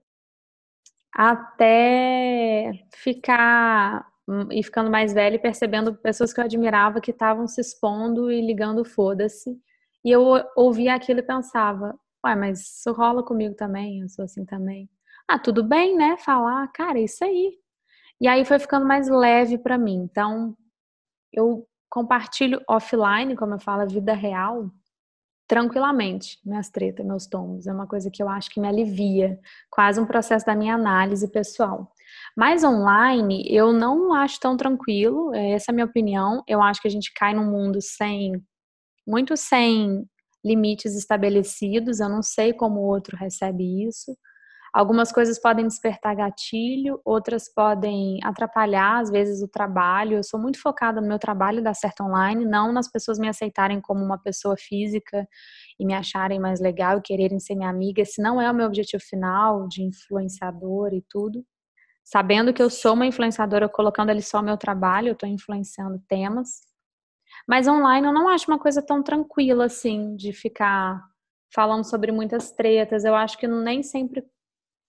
[1.15, 7.47] Até ficar hum, e ficando mais velha e percebendo pessoas que eu admirava que estavam
[7.47, 9.59] se expondo e ligando foda-se.
[10.05, 10.23] E eu
[10.57, 14.89] ouvia aquilo e pensava, ué, mas isso rola comigo também, eu sou assim também.
[15.27, 16.17] Ah, tudo bem, né?
[16.19, 17.59] Falar, cara, é isso aí.
[18.21, 19.97] E aí foi ficando mais leve para mim.
[19.97, 20.57] Então,
[21.33, 24.71] eu compartilho offline, como eu falo, a vida real,
[25.49, 27.67] tranquilamente minhas tretas, meus tombos.
[27.67, 29.38] É uma coisa que eu acho que me alivia,
[29.71, 31.91] quase um processo da minha análise pessoal.
[32.37, 36.43] Mas online, eu não acho tão tranquilo, é, essa é a minha opinião.
[36.47, 38.33] Eu acho que a gente cai num mundo sem,
[39.07, 40.07] muito sem
[40.45, 41.99] limites estabelecidos.
[42.01, 44.17] Eu não sei como o outro recebe isso.
[44.79, 50.19] Algumas coisas podem despertar gatilho, outras podem atrapalhar, às vezes, o trabalho.
[50.19, 53.81] Eu sou muito focada no meu trabalho dar certo online, não nas pessoas me aceitarem
[53.81, 55.27] como uma pessoa física
[55.81, 58.03] e me acharem mais legal e quererem ser minha amiga.
[58.03, 61.45] Esse não é o meu objetivo final de influenciador e tudo.
[62.05, 66.01] Sabendo que eu sou uma influenciadora, colocando ali só o meu trabalho, eu estou influenciando
[66.07, 66.61] temas.
[67.49, 71.03] Mas online eu não acho uma coisa tão tranquila assim, de ficar
[71.53, 73.05] falando sobre muitas tretas.
[73.05, 74.23] Eu acho que nem sempre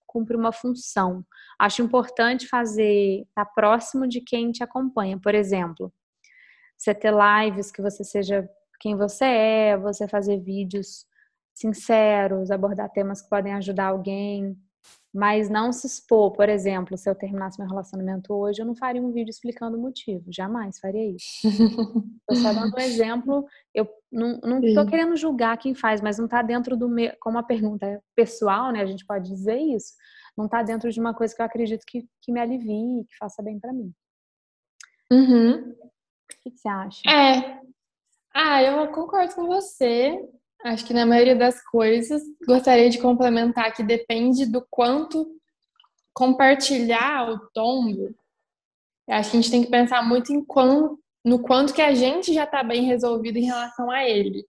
[0.10, 1.24] cumpre uma função.
[1.60, 5.19] Acho importante fazer, estar tá próximo de quem te acompanha.
[5.22, 5.93] Por exemplo,
[6.76, 11.06] você ter lives que você seja quem você é, você fazer vídeos
[11.54, 14.58] sinceros, abordar temas que podem ajudar alguém,
[15.13, 16.32] mas não se expor.
[16.32, 19.82] Por exemplo, se eu terminasse meu relacionamento hoje, eu não faria um vídeo explicando o
[19.82, 21.41] motivo, jamais faria isso.
[22.32, 23.45] Estou só dando um exemplo,
[23.76, 27.38] eu não, não tô querendo julgar quem faz, mas não está dentro do meu, como
[27.38, 28.82] a pergunta é pessoal, né?
[28.82, 29.93] A gente pode dizer isso.
[30.38, 33.43] Não está dentro de uma coisa que eu acredito que, que me alivie, que faça
[33.43, 33.93] bem para mim.
[35.12, 35.72] Uhum.
[35.72, 37.02] O que, que você acha?
[37.10, 37.62] É.
[38.34, 40.17] Ah, eu concordo com você.
[40.63, 45.39] Acho que na maioria das coisas, gostaria de complementar que depende do quanto
[46.13, 48.13] compartilhar o tombo.
[49.10, 52.34] Acho que a gente tem que pensar muito em quanto, no quanto que a gente
[52.34, 54.45] já está bem resolvido em relação a ele.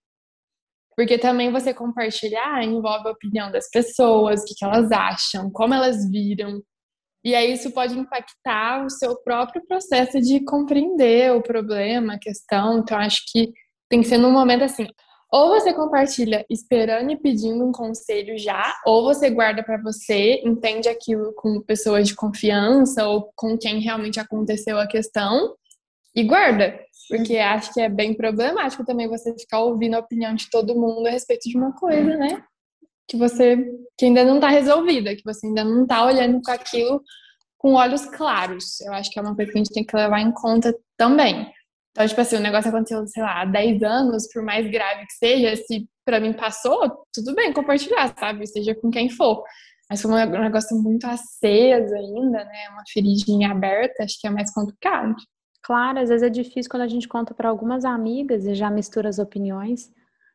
[0.96, 5.74] Porque também você compartilhar envolve a opinião das pessoas, o que, que elas acham, como
[5.74, 6.62] elas viram.
[7.24, 12.78] E aí isso pode impactar o seu próprio processo de compreender o problema, a questão.
[12.78, 13.52] Então, acho que
[13.88, 14.86] tem que ser num momento assim,
[15.32, 20.88] ou você compartilha esperando e pedindo um conselho já, ou você guarda para você, entende
[20.88, 25.54] aquilo com pessoas de confiança ou com quem realmente aconteceu a questão
[26.14, 26.78] e guarda.
[27.08, 31.06] Porque acho que é bem problemático também você ficar ouvindo a opinião de todo mundo
[31.06, 32.42] a respeito de uma coisa, né?
[33.08, 33.56] Que você
[33.98, 37.02] que ainda não está resolvida, que você ainda não está olhando com aquilo
[37.60, 38.80] com olhos claros.
[38.80, 41.52] Eu acho que é uma coisa que a gente tem que levar em conta também.
[41.90, 45.12] Então, tipo assim, o negócio aconteceu, sei lá, há 10 anos, por mais grave que
[45.12, 48.46] seja, se para mim passou, tudo bem compartilhar, sabe?
[48.46, 49.44] Seja com quem for.
[49.90, 52.68] Mas foi um negócio muito aceso ainda, né?
[52.72, 55.14] Uma feridinha aberta, acho que é mais complicado.
[55.70, 59.08] Claro, às vezes é difícil quando a gente conta para algumas amigas e já mistura
[59.08, 59.88] as opiniões.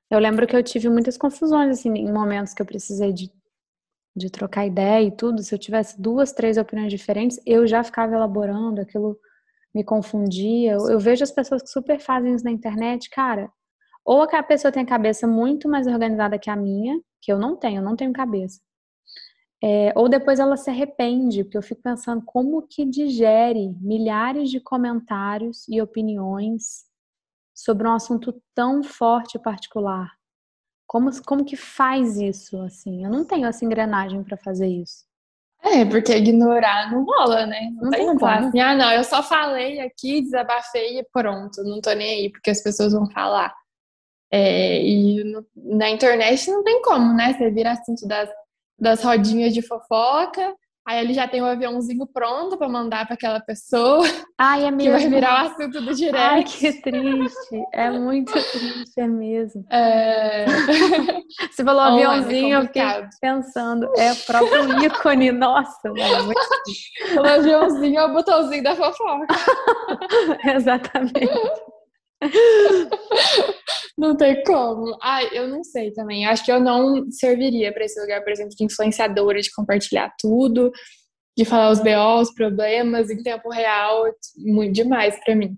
[0.09, 3.29] Eu lembro que eu tive muitas confusões, assim, em momentos que eu precisei de,
[4.15, 5.43] de trocar ideia e tudo.
[5.43, 9.19] Se eu tivesse duas, três opiniões diferentes, eu já ficava elaborando aquilo
[9.73, 10.71] me confundia.
[10.71, 13.51] Eu, eu vejo as pessoas que super fazem isso na internet, cara.
[14.05, 17.57] Ou a pessoa tem a cabeça muito mais organizada que a minha, que eu não
[17.57, 18.61] tenho, eu não tenho cabeça.
[19.67, 24.59] É, ou depois ela se arrepende, porque eu fico pensando como que digere milhares de
[24.59, 26.83] comentários e opiniões
[27.51, 30.11] sobre um assunto tão forte e particular.
[30.85, 33.05] Como, como que faz isso, assim?
[33.05, 35.03] Eu não tenho essa engrenagem para fazer isso.
[35.63, 37.71] É, porque ignorar não rola, né?
[37.73, 38.27] Não, não tem como.
[38.27, 42.51] Assim, ah, não, eu só falei aqui, desabafei e pronto, não tô nem aí, porque
[42.51, 43.51] as pessoas vão falar.
[44.31, 47.33] É, e no, na internet não tem como, né?
[47.33, 48.29] Você vira assunto das,
[48.77, 50.55] das rodinhas de fofoca,
[50.87, 54.05] Aí ele já tem o um aviãozinho pronto para mandar para aquela pessoa.
[54.37, 54.85] Ai, é mesmo.
[54.95, 56.15] Que vai virar o assunto do direto.
[56.15, 57.63] Ai, que triste.
[57.73, 59.65] É muito triste, é mesmo.
[59.71, 60.45] É...
[61.49, 62.83] Você falou Online, aviãozinho, é eu fiquei
[63.19, 63.91] pensando.
[63.97, 65.89] É o próprio ícone, nossa.
[65.89, 66.39] Muito...
[67.19, 69.25] o aviãozinho é o botãozinho da fofoca.
[70.53, 71.31] Exatamente.
[73.97, 74.97] Não tem como.
[75.01, 76.25] Ai, eu não sei também.
[76.25, 80.71] Acho que eu não serviria para esse lugar, por exemplo, de influenciadora, de compartilhar tudo,
[81.37, 84.05] de falar os BO, os problemas em tempo real,
[84.37, 85.57] muito demais para mim.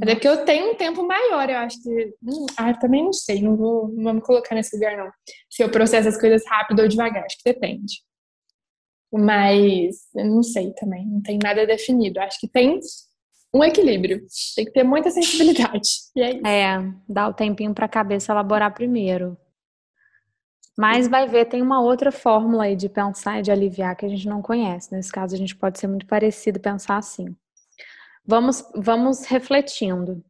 [0.00, 2.14] Até porque eu tenho um tempo maior, eu acho que.
[2.22, 5.10] Hum, ah, também não sei, não vou, não vou me colocar nesse lugar, não.
[5.48, 8.02] Se eu processo as coisas rápido ou devagar, acho que depende.
[9.12, 12.18] Mas eu não sei também, não tem nada definido.
[12.18, 12.80] Acho que tem
[13.52, 14.26] um equilíbrio.
[14.56, 15.88] Tem que ter muita sensibilidade.
[16.14, 16.46] E é isso.
[16.46, 19.36] É, dá o tempinho para a cabeça elaborar primeiro.
[20.76, 24.08] Mas vai ver, tem uma outra fórmula aí de pensar e de aliviar que a
[24.08, 24.92] gente não conhece.
[24.94, 27.36] Nesse caso, a gente pode ser muito parecido pensar assim.
[28.26, 30.24] Vamos, vamos refletindo.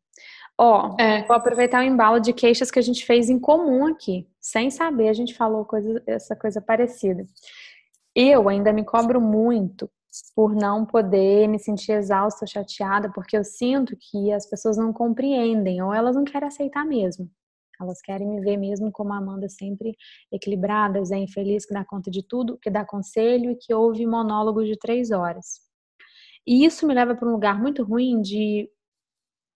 [0.58, 1.24] Ó, é.
[1.24, 4.28] vou aproveitar o embalo de queixas que a gente fez em comum aqui.
[4.40, 7.24] Sem saber, a gente falou coisa, essa coisa parecida.
[8.14, 9.88] Eu ainda me cobro muito
[10.34, 15.82] por não poder me sentir exausta, chateada, porque eu sinto que as pessoas não compreendem
[15.82, 17.30] ou elas não querem aceitar mesmo
[17.80, 19.96] Elas querem me ver mesmo como a Amanda sempre
[20.32, 24.66] equilibrada, zen feliz, que dá conta de tudo, que dá conselho e que ouve monólogos
[24.68, 25.60] de três horas.
[26.46, 28.70] E isso me leva para um lugar muito ruim de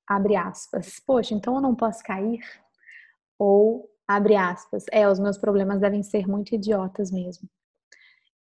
[0.09, 1.01] abre aspas.
[1.07, 2.41] Poxa, então eu não posso cair?
[3.39, 4.85] Ou abre aspas.
[4.93, 7.49] É, os meus problemas devem ser muito idiotas mesmo.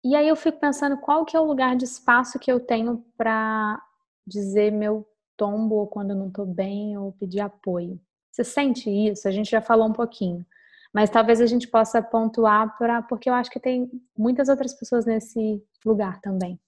[0.04, 3.04] E aí eu fico pensando qual que é o lugar de espaço que eu tenho
[3.18, 3.82] para
[4.26, 8.00] dizer meu tombo ou quando eu não tô bem ou pedir apoio.
[8.32, 9.28] Você sente isso?
[9.28, 10.45] A gente já falou um pouquinho.
[10.93, 15.06] Mas talvez a gente possa pontuar para porque eu acho que tem muitas outras pessoas
[15.06, 16.60] nesse lugar também.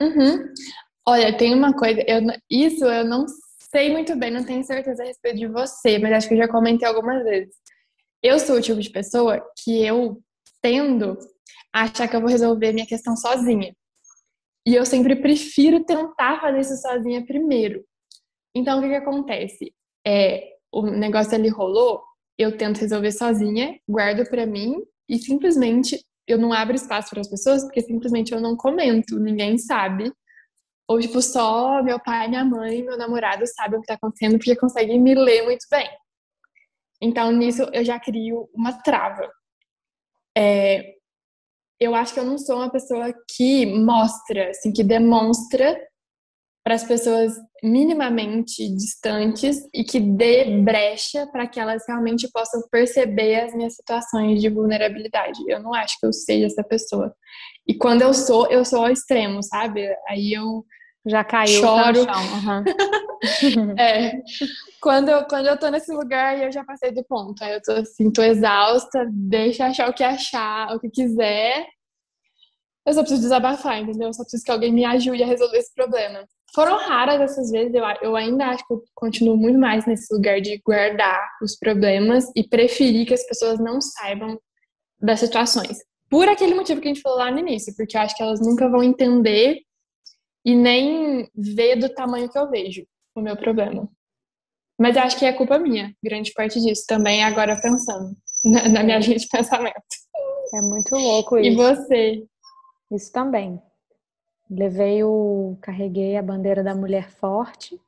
[0.00, 0.52] Uhum.
[1.06, 2.20] Olha, tem uma coisa, eu,
[2.50, 3.26] isso eu não
[3.70, 6.48] sei muito bem, não tenho certeza a respeito de você, mas acho que eu já
[6.48, 7.54] comentei algumas vezes.
[8.22, 10.20] Eu sou o tipo de pessoa que eu
[10.60, 11.16] tendo
[11.84, 13.74] achar que eu vou resolver minha questão sozinha.
[14.66, 17.84] E eu sempre prefiro tentar fazer isso sozinha primeiro.
[18.54, 19.74] Então, o que, que acontece?
[20.06, 22.02] É, o negócio ali rolou,
[22.38, 27.28] eu tento resolver sozinha, guardo para mim e simplesmente eu não abro espaço para as
[27.28, 30.12] pessoas porque simplesmente eu não comento, ninguém sabe.
[30.88, 34.56] Ou, tipo, só meu pai, minha mãe, meu namorado sabem o que tá acontecendo porque
[34.56, 35.88] conseguem me ler muito bem.
[37.00, 39.30] Então, nisso, eu já crio uma trava.
[40.36, 40.95] É,
[41.78, 45.78] eu acho que eu não sou uma pessoa que mostra, assim, que demonstra
[46.64, 53.36] para as pessoas minimamente distantes e que dê brecha para que elas realmente possam perceber
[53.36, 55.38] as minhas situações de vulnerabilidade.
[55.46, 57.14] Eu não acho que eu seja essa pessoa.
[57.68, 59.86] E quando eu sou, eu sou ao extremo, sabe?
[60.08, 60.64] Aí eu
[61.06, 62.04] já caiu choro.
[62.04, 62.64] no chão.
[63.54, 63.74] Uhum.
[63.78, 64.20] é.
[64.80, 67.42] Quando eu, quando eu tô nesse lugar, eu já passei do ponto.
[67.42, 71.66] Aí eu tô assim, tô exausta, deixa achar o que achar, o que quiser.
[72.84, 74.08] Eu só preciso desabafar, entendeu?
[74.08, 76.24] Eu só preciso que alguém me ajude a resolver esse problema.
[76.54, 80.40] Foram raras essas vezes, eu, eu ainda acho que eu continuo muito mais nesse lugar
[80.40, 84.38] de guardar os problemas e preferir que as pessoas não saibam
[85.00, 85.78] das situações.
[86.08, 88.40] Por aquele motivo que a gente falou lá no início, porque eu acho que elas
[88.40, 89.58] nunca vão entender
[90.46, 92.86] e nem ver do tamanho que eu vejo
[93.16, 93.90] o meu problema.
[94.78, 98.98] Mas acho que é culpa minha, grande parte disso também, agora pensando na, na minha
[99.00, 99.74] linha de pensamento.
[100.54, 101.50] É muito louco isso.
[101.50, 102.24] E você?
[102.92, 103.60] Isso também.
[104.48, 105.58] Levei o.
[105.60, 107.80] Carreguei a bandeira da mulher forte,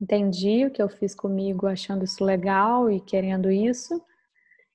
[0.00, 4.00] entendi o que eu fiz comigo achando isso legal e querendo isso.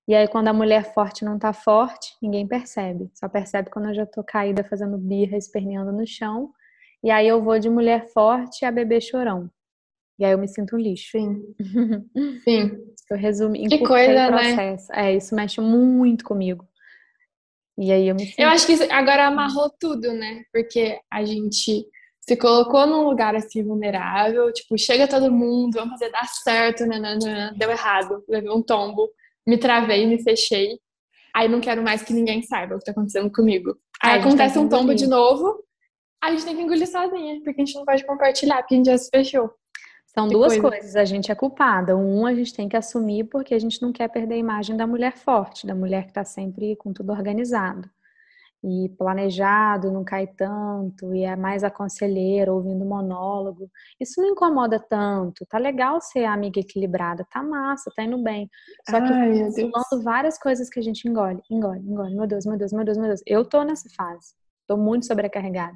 [0.05, 3.09] E aí, quando a mulher forte não tá forte, ninguém percebe.
[3.13, 6.53] Só percebe quando eu já tô caída fazendo birra, esperneando no chão
[7.05, 9.47] e aí eu vou de mulher forte a bebê chorão.
[10.17, 11.11] E aí eu me sinto um lixo.
[11.11, 11.55] Sim.
[12.43, 12.71] Sim.
[13.11, 14.75] Eu resumo, que coisa, né?
[14.91, 16.67] É, isso mexe muito comigo.
[17.77, 18.39] E aí eu me sinto...
[18.39, 20.43] Eu acho que agora amarrou tudo, né?
[20.51, 21.85] Porque a gente
[22.21, 26.99] se colocou num lugar assim vulnerável, tipo, chega todo mundo, vamos fazer dar certo, né,
[27.55, 29.07] deu errado, levei um tombo,
[29.45, 30.79] me travei, me fechei.
[31.35, 33.77] Aí não quero mais que ninguém saiba o que tá acontecendo comigo.
[34.01, 35.63] Aí acontece um tombo de novo,
[36.25, 38.87] a gente tem que engolir sozinha, porque a gente não pode compartilhar, porque a gente
[38.87, 39.51] já se fechou.
[40.07, 40.69] São que duas coisa.
[40.69, 40.95] coisas.
[40.95, 41.95] A gente é culpada.
[41.95, 44.87] Um, a gente tem que assumir porque a gente não quer perder a imagem da
[44.87, 47.89] mulher forte, da mulher que está sempre com tudo organizado
[48.67, 53.69] e planejado, não cai tanto, e é mais aconselheira, ouvindo monólogo.
[53.99, 55.45] Isso não incomoda tanto.
[55.45, 58.49] Tá legal ser amiga equilibrada, tá massa, tá indo bem.
[58.89, 62.15] Só que Ai, falando várias coisas que a gente engole, engole, engole.
[62.15, 63.21] Meu Deus, meu Deus, meu Deus, meu Deus.
[63.27, 64.33] Eu tô nessa fase.
[64.67, 65.75] Tô muito sobrecarregada.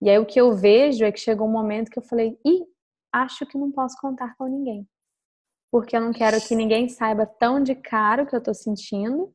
[0.00, 2.64] E aí o que eu vejo é que chegou um momento que eu falei, ih,
[3.12, 4.86] acho que não posso contar com ninguém.
[5.70, 9.32] Porque eu não quero que ninguém saiba tão de cara o que eu tô sentindo.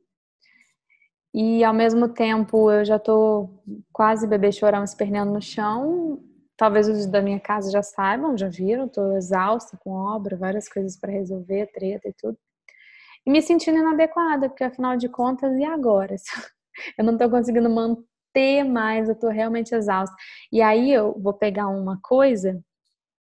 [1.33, 3.49] E ao mesmo tempo eu já tô
[3.91, 6.21] quase bebê chorando, esperneando no chão.
[6.57, 10.99] Talvez os da minha casa já saibam, já viram, tô exausta com obra, várias coisas
[10.99, 12.37] para resolver, treta e tudo.
[13.25, 16.15] E me sentindo inadequada, porque afinal de contas, e agora?
[16.97, 18.03] Eu não tô conseguindo manter
[18.33, 20.15] ter mais, eu tô realmente exausta.
[20.51, 22.61] E aí eu vou pegar uma coisa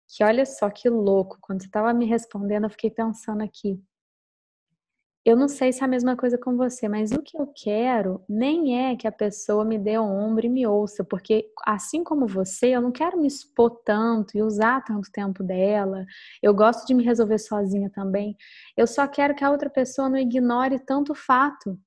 [0.09, 3.81] que olha só que louco, quando você estava me respondendo, eu fiquei pensando aqui.
[5.25, 8.25] Eu não sei se é a mesma coisa com você, mas o que eu quero
[8.27, 12.27] nem é que a pessoa me dê o ombro e me ouça, porque assim como
[12.27, 16.07] você, eu não quero me expor tanto e usar tanto tempo dela.
[16.43, 18.35] Eu gosto de me resolver sozinha também.
[18.75, 21.79] Eu só quero que a outra pessoa não ignore tanto fato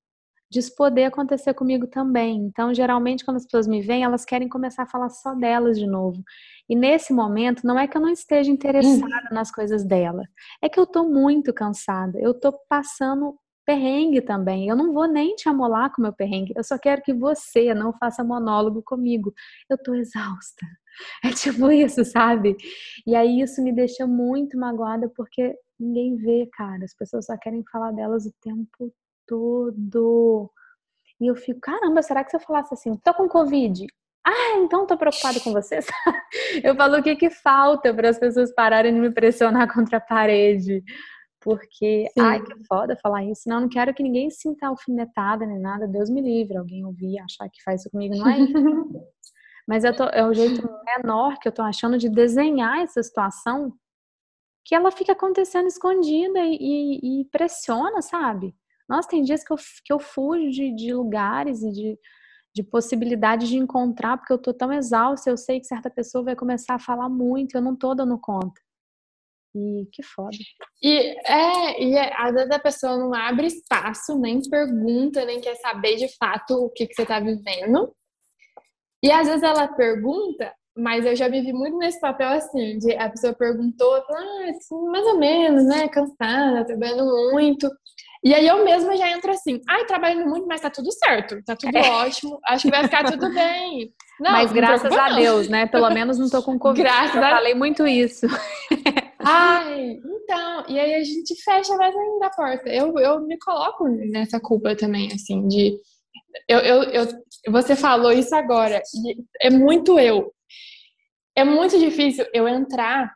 [0.53, 2.37] disso poder acontecer comigo também.
[2.37, 5.87] Então, geralmente, quando as pessoas me veem, elas querem começar a falar só delas de
[5.87, 6.23] novo.
[6.69, 10.23] E nesse momento, não é que eu não esteja interessada nas coisas dela,
[10.61, 12.19] é que eu tô muito cansada.
[12.19, 13.35] Eu tô passando
[13.65, 14.67] perrengue também.
[14.67, 16.53] Eu não vou nem te amolar com o meu perrengue.
[16.55, 19.33] Eu só quero que você não faça monólogo comigo.
[19.69, 20.65] Eu tô exausta.
[21.25, 22.55] É tipo isso, sabe?
[23.07, 26.85] E aí isso me deixa muito magoada porque ninguém vê, cara.
[26.85, 28.93] As pessoas só querem falar delas o tempo
[29.27, 30.51] todo.
[31.19, 33.85] E eu fico, caramba, será que se eu falasse assim, tô com Covid?
[34.25, 35.79] Ah, então tô preocupada com você.
[36.63, 40.01] eu falo o que que falta para as pessoas pararem de me pressionar contra a
[40.01, 40.83] parede.
[41.41, 42.21] Porque, Sim.
[42.21, 43.49] ai, que foda falar isso.
[43.49, 45.87] Não, não quero que ninguém sinta alfinetada nem nada.
[45.87, 48.53] Deus me livre, alguém ouvir achar que faz isso comigo, não é isso.
[49.67, 53.73] Mas tô, é o jeito menor que eu tô achando de desenhar essa situação
[54.65, 58.55] que ela fica acontecendo escondida e, e, e pressiona, sabe?
[58.87, 61.99] Nossa, tem dias que eu, que eu fujo de, de lugares e de,
[62.53, 66.35] de possibilidades de encontrar, porque eu tô tão exausta, eu sei que certa pessoa vai
[66.35, 68.61] começar a falar muito, eu não tô dando conta.
[69.55, 70.35] E que foda.
[70.81, 75.55] E é, e é, às vezes a pessoa não abre espaço, nem pergunta, nem quer
[75.55, 77.95] saber de fato o que, que você tá vivendo.
[79.03, 82.95] E às vezes ela pergunta, mas eu já me vi muito nesse papel assim, de
[82.95, 85.87] a pessoa perguntou, ah, assim, mais ou menos, né?
[85.87, 87.69] Cansada, trabalhando muito.
[88.23, 91.55] E aí eu mesma já entro assim, ai, trabalhando muito, mas tá tudo certo, tá
[91.57, 91.89] tudo é.
[91.89, 93.93] ótimo, acho que vai ficar tudo bem.
[94.19, 95.65] Não, mas graças a Deus, né?
[95.67, 96.81] Pelo menos não tô com Covid.
[96.81, 97.29] Graças eu a...
[97.29, 98.25] falei muito isso.
[99.19, 102.69] Ai, então, e aí a gente fecha mais ainda a porta.
[102.69, 105.77] Eu, eu me coloco nessa culpa também, assim, de.
[106.47, 107.07] Eu, eu, eu,
[107.49, 108.81] você falou isso agora,
[109.41, 110.33] é muito eu.
[111.35, 113.13] É muito difícil eu entrar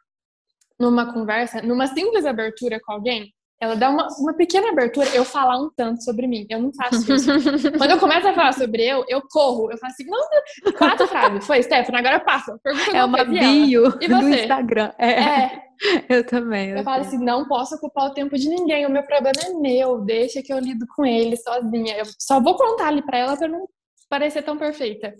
[0.80, 5.60] numa conversa, numa simples abertura com alguém, ela dá uma, uma pequena abertura, eu falar
[5.60, 6.46] um tanto sobre mim.
[6.48, 7.32] Eu não faço isso.
[7.78, 9.72] Quando eu começo a falar sobre eu, eu corro.
[9.72, 11.46] Eu faço assim, não, quatro frases.
[11.46, 12.58] Foi, Stephanie, agora passa.
[12.64, 14.92] Pergunta é uma bio do Instagram.
[15.00, 15.12] É.
[15.12, 15.68] é.
[16.10, 16.72] Eu também.
[16.72, 18.88] Eu, eu falo assim, não posso ocupar o tempo de ninguém.
[18.88, 20.00] O meu problema é meu.
[20.00, 21.96] Deixa que eu lido com ele sozinha.
[21.96, 23.68] Eu só vou contar ali pra ela pra não
[24.10, 25.14] parecer tão perfeita.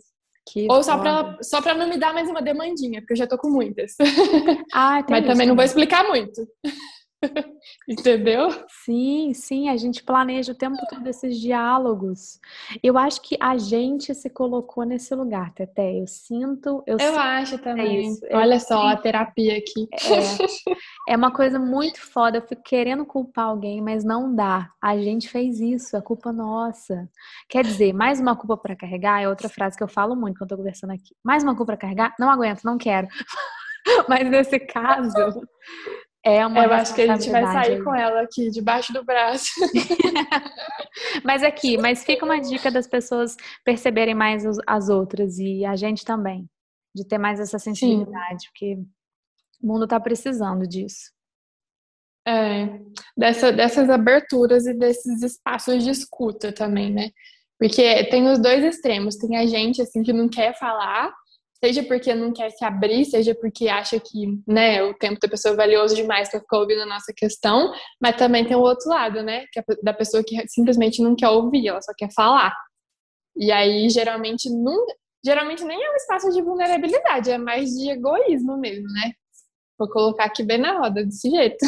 [0.52, 3.28] Que Ou só pra, só pra não me dar mais uma demandinha, porque eu já
[3.28, 3.96] tô com muitas.
[4.74, 6.48] Ah, Mas também não vou explicar muito.
[7.88, 8.50] Entendeu?
[8.68, 12.40] Sim, sim, a gente planeja o tempo todo esses diálogos.
[12.84, 16.00] Eu acho que a gente se colocou nesse lugar, Tete.
[16.00, 16.84] Eu sinto.
[16.86, 18.18] Eu, eu sinto acho também.
[18.26, 19.88] É Olha só a terapia aqui.
[21.08, 22.38] É, é uma coisa muito foda.
[22.38, 24.70] Eu fico querendo culpar alguém, mas não dá.
[24.82, 27.10] A gente fez isso, a culpa nossa.
[27.50, 30.52] Quer dizer, mais uma culpa para carregar é outra frase que eu falo muito quando
[30.52, 31.16] eu tô conversando aqui.
[31.24, 32.16] Mais uma culpa para carregar?
[32.20, 33.08] Não aguento, não quero.
[34.08, 35.42] Mas nesse caso,
[36.28, 39.50] é uma Eu acho que a gente vai sair com ela aqui, debaixo do braço.
[41.24, 46.04] mas aqui, mas fica uma dica das pessoas perceberem mais as outras e a gente
[46.04, 46.50] também,
[46.94, 48.48] de ter mais essa sensibilidade, Sim.
[48.50, 48.78] porque
[49.62, 51.12] o mundo está precisando disso.
[52.28, 52.82] É,
[53.16, 57.10] dessa, dessas aberturas e desses espaços de escuta também, né?
[57.58, 61.14] Porque tem os dois extremos, tem a gente assim que não quer falar
[61.64, 65.54] seja porque não quer se abrir, seja porque acha que né, o tempo da pessoa
[65.54, 69.24] é valioso demais para ficar ouvindo a nossa questão, mas também tem o outro lado,
[69.24, 69.46] né?
[69.56, 72.56] É da pessoa que simplesmente não quer ouvir, ela só quer falar.
[73.36, 74.86] E aí, geralmente, não,
[75.24, 79.12] geralmente nem é um espaço de vulnerabilidade, é mais de egoísmo mesmo, né?
[79.78, 81.64] Vou colocar aqui bem na roda, desse jeito.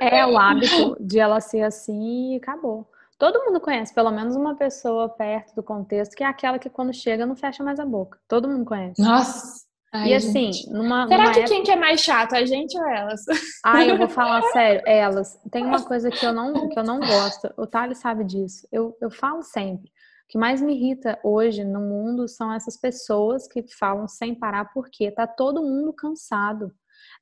[0.00, 2.88] É o hábito de ela ser assim e acabou.
[3.18, 6.92] Todo mundo conhece pelo menos uma pessoa perto do contexto que é aquela que quando
[6.92, 8.18] chega não fecha mais a boca.
[8.28, 9.00] Todo mundo conhece.
[9.00, 9.66] Nossa.
[9.92, 11.06] Ai, e assim, numa.
[11.06, 11.54] Será numa que época...
[11.54, 13.20] quem que é mais chato, a gente ou elas?
[13.64, 15.40] Ai, eu vou falar sério, elas.
[15.50, 17.52] Tem uma coisa que eu não, que eu não gosto.
[17.56, 18.66] O Thales sabe disso.
[18.70, 19.88] Eu, eu falo sempre.
[19.88, 24.72] O que mais me irrita hoje no mundo são essas pessoas que falam sem parar,
[24.74, 26.72] porque tá todo mundo cansado.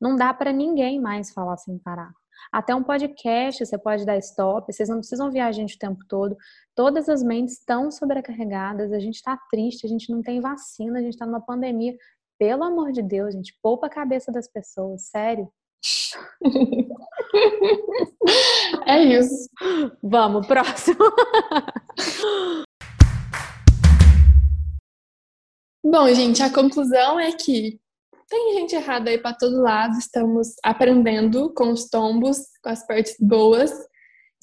[0.01, 2.13] Não dá para ninguém mais falar sem parar.
[2.53, 6.01] Até um podcast você pode dar stop, vocês não precisam ouvir a gente o tempo
[6.09, 6.37] todo.
[6.75, 11.03] Todas as mentes estão sobrecarregadas, a gente está triste, a gente não tem vacina, a
[11.03, 11.97] gente está numa pandemia.
[12.39, 15.49] Pelo amor de Deus, gente, poupa a cabeça das pessoas, sério.
[18.87, 19.49] É isso.
[20.03, 20.97] Vamos, próximo.
[25.85, 27.79] Bom, gente, a conclusão é que
[28.35, 33.15] tem gente errada aí para todo lado, estamos aprendendo com os tombos, com as partes
[33.21, 33.71] boas,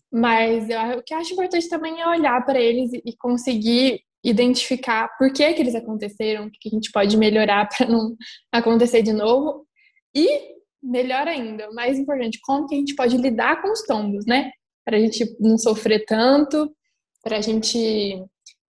[0.09, 5.09] mas eu, o que eu acho importante também é olhar para eles e conseguir identificar
[5.17, 8.15] por que, que eles aconteceram, o que a gente pode melhorar para não
[8.49, 9.67] acontecer de novo
[10.15, 14.51] e, melhor ainda, mais importante, como que a gente pode lidar com os tombos, né?
[14.85, 16.73] Para a gente não sofrer tanto,
[17.21, 18.23] para a gente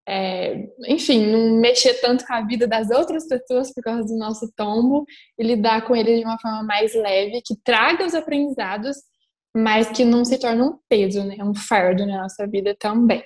[0.09, 4.53] é, enfim, não mexer tanto com a vida das outras pessoas por causa do nosso
[4.57, 5.05] tombo
[5.39, 8.97] e lidar com ele de uma forma mais leve, que traga os aprendizados
[9.55, 11.37] mas que não se torna um peso, né?
[11.41, 13.23] Um fardo na nossa vida também.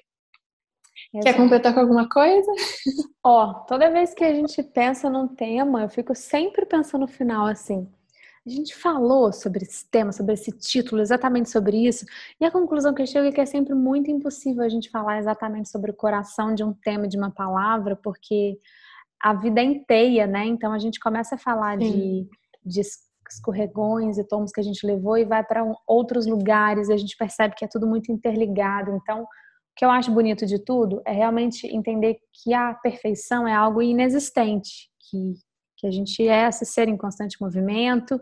[1.15, 1.25] Exato.
[1.25, 2.51] Quer completar com alguma coisa?
[3.23, 7.47] Ó, toda vez que a gente pensa num tema, eu fico sempre pensando no final
[7.47, 7.89] assim.
[8.47, 12.07] A gente falou sobre esse tema, sobre esse título, exatamente sobre isso,
[12.41, 15.19] e a conclusão que eu chego é que é sempre muito impossível a gente falar
[15.19, 18.57] exatamente sobre o coração de um tema, de uma palavra, porque
[19.21, 20.47] a vida é inteira, né?
[20.47, 22.29] Então a gente começa a falar de,
[22.65, 22.81] de
[23.29, 27.17] escorregões e tomos que a gente levou e vai para outros lugares, e a gente
[27.17, 28.93] percebe que é tudo muito interligado.
[28.93, 29.27] Então, o
[29.75, 34.89] que eu acho bonito de tudo é realmente entender que a perfeição é algo inexistente,
[35.11, 35.35] que
[35.77, 38.21] que a gente é esse ser em constante movimento,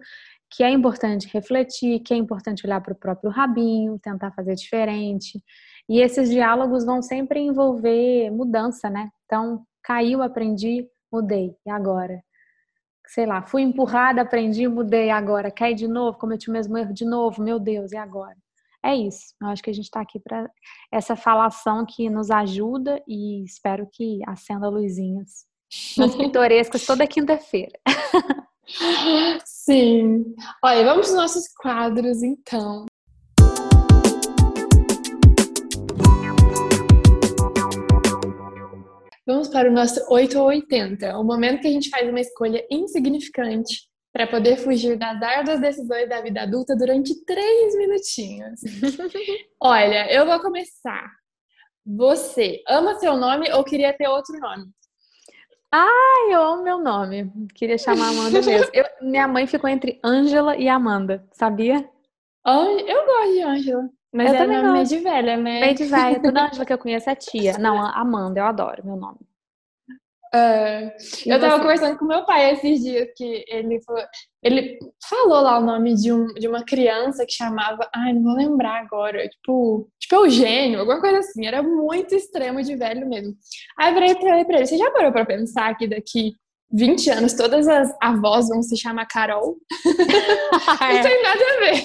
[0.51, 5.43] que é importante refletir, que é importante olhar para o próprio rabinho, tentar fazer diferente.
[5.89, 9.11] E esses diálogos vão sempre envolver mudança, né?
[9.25, 11.57] Então, caiu, aprendi, mudei.
[11.67, 12.23] E agora?
[13.09, 15.11] Sei lá, fui empurrada, aprendi, mudei.
[15.11, 17.43] Agora, caí de novo, cometi o mesmo erro de novo.
[17.43, 18.37] Meu Deus, e agora?
[18.85, 19.35] É isso.
[19.41, 20.49] Eu acho que a gente está aqui para
[20.93, 25.47] essa falação que nos ajuda e espero que acenda luzinhas
[25.97, 27.79] nas pitorescas toda quinta-feira.
[29.45, 30.35] Sim.
[30.63, 32.87] Olha, vamos nos nossos quadros então.
[39.27, 42.63] Vamos para o nosso 8 ou 80, o momento que a gente faz uma escolha
[42.71, 48.61] insignificante para poder fugir das árduas decisões da vida adulta durante três minutinhos.
[49.59, 51.11] Olha, eu vou começar.
[51.87, 54.67] Você ama seu nome ou queria ter outro nome?
[55.77, 57.33] Ai, eu amo meu nome.
[57.53, 58.71] Queria chamar Amanda mesmo.
[58.73, 61.85] Eu, minha mãe ficou entre Ângela e Amanda, sabia?
[62.79, 63.91] Eu gosto de Ângela.
[64.13, 65.61] Mas eu é nome meio de velha, né?
[65.61, 66.21] Meio de velha.
[66.23, 67.59] Toda Ângela que eu conheço é tia.
[67.59, 69.19] Não, Amanda, eu adoro meu nome.
[70.35, 70.91] Uh,
[71.27, 74.03] eu tava conversando com meu pai esses dias que ele falou,
[74.43, 78.35] ele falou lá o nome de, um, de uma criança que chamava, ai, não vou
[78.35, 83.33] lembrar agora, tipo, tipo Eugênio, alguma coisa assim, era muito extremo de velho mesmo.
[83.79, 86.33] Aí eu falei pra ele, você já parou pra pensar que daqui
[86.73, 89.57] 20 anos todas as avós vão se chamar Carol?
[89.87, 91.83] não tem nada a ver.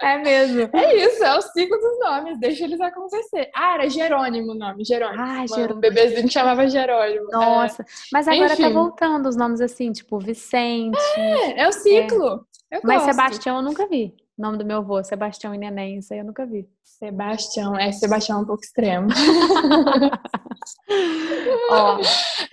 [0.00, 0.68] É mesmo.
[0.72, 3.50] É isso, é o ciclo dos nomes, deixa eles acontecer.
[3.54, 5.22] Ah, era Jerônimo o nome, Jerônimo.
[5.22, 5.76] Ah, Jerônimo.
[5.76, 7.28] Um bebezinho chamava Jerônimo.
[7.28, 7.32] É.
[7.32, 7.86] Nossa, é.
[8.12, 8.62] mas agora tá Enfim.
[8.62, 10.98] tá voltando os nomes assim, tipo Vicente.
[11.16, 12.46] É, é o ciclo.
[12.70, 12.80] É.
[12.82, 14.14] Mas Sebastião eu nunca vi.
[14.36, 16.68] O nome do meu avô, Sebastião e Neném, isso aí eu nunca vi.
[16.82, 19.06] Sebastião, é Sebastião um pouco extremo.
[21.70, 22.00] Ó,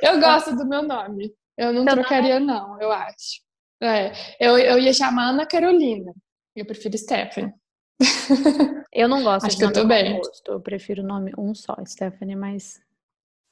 [0.02, 1.34] eu gosto do meu nome.
[1.58, 2.46] Eu não trocaria, nome?
[2.46, 3.42] não, eu acho.
[3.82, 6.14] É, eu, eu ia chamar Ana Carolina.
[6.56, 7.54] Eu prefiro Stephanie.
[8.94, 10.20] Eu não gosto Acho de que eu tô bem.
[10.48, 12.82] Eu prefiro o nome um só, Stephanie, mais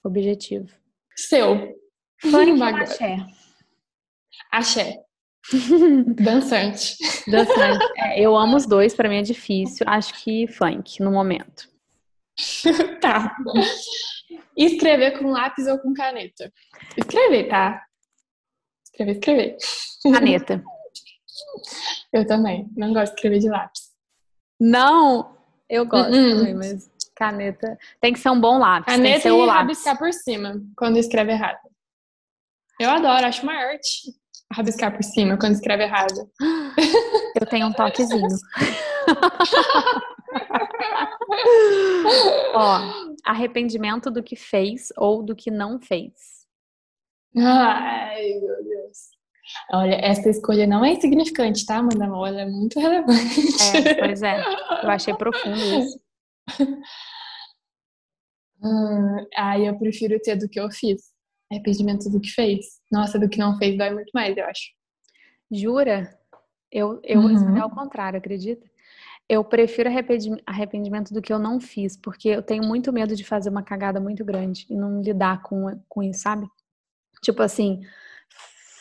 [0.04, 0.70] objetivo.
[1.16, 1.80] Seu.
[2.20, 3.18] Funk axé.
[4.52, 5.00] Axé.
[6.22, 6.97] Dançante.
[7.28, 7.86] Dançante.
[7.97, 9.86] É, eu amo os dois, para mim é difícil.
[9.88, 11.70] Acho que funk, no momento.
[13.00, 13.36] tá.
[14.58, 16.52] Escrever com lápis ou com caneta?
[16.97, 17.82] Escrever, tá?
[18.84, 19.58] Escrever, escrever.
[20.04, 20.64] Caneta.
[22.12, 22.70] Eu também.
[22.76, 23.89] Não gosto de escrever de lápis.
[24.60, 25.38] Não!
[25.70, 26.38] Eu gosto uh -uh.
[26.38, 27.78] também, mas caneta.
[28.01, 28.93] Tem que ser um bom lápis.
[28.93, 29.55] Caneta tem que e lápis.
[29.55, 31.60] rabiscar por cima quando escreve errado.
[32.80, 34.14] Eu adoro, acho uma arte
[34.51, 36.30] rabiscar por cima quando escreve errado.
[37.39, 38.28] Eu tenho um toquezinho.
[42.53, 42.80] Ó,
[43.26, 46.14] arrependimento do que fez ou do que não fez.
[47.38, 49.18] Ai, meu Deus.
[49.72, 52.06] Olha, essa escolha não é insignificante, tá, Amanda?
[52.06, 53.39] Ela é muito relevante.
[53.76, 54.39] É, pois é.
[54.84, 56.00] Eu achei profundo isso.
[58.62, 61.02] Hum, ai, eu prefiro ter do que eu fiz.
[61.52, 62.66] Arrependimento do que fez.
[62.91, 64.70] Nossa, do que não fez dói muito mais, eu acho.
[65.52, 66.18] Jura?
[66.72, 67.62] Eu, eu uhum.
[67.62, 68.70] ao contrário, acredita?
[69.28, 69.89] Eu prefiro
[70.45, 74.00] arrependimento do que eu não fiz, porque eu tenho muito medo de fazer uma cagada
[74.00, 76.47] muito grande e não lidar com, com isso, sabe?
[77.22, 77.82] Tipo assim,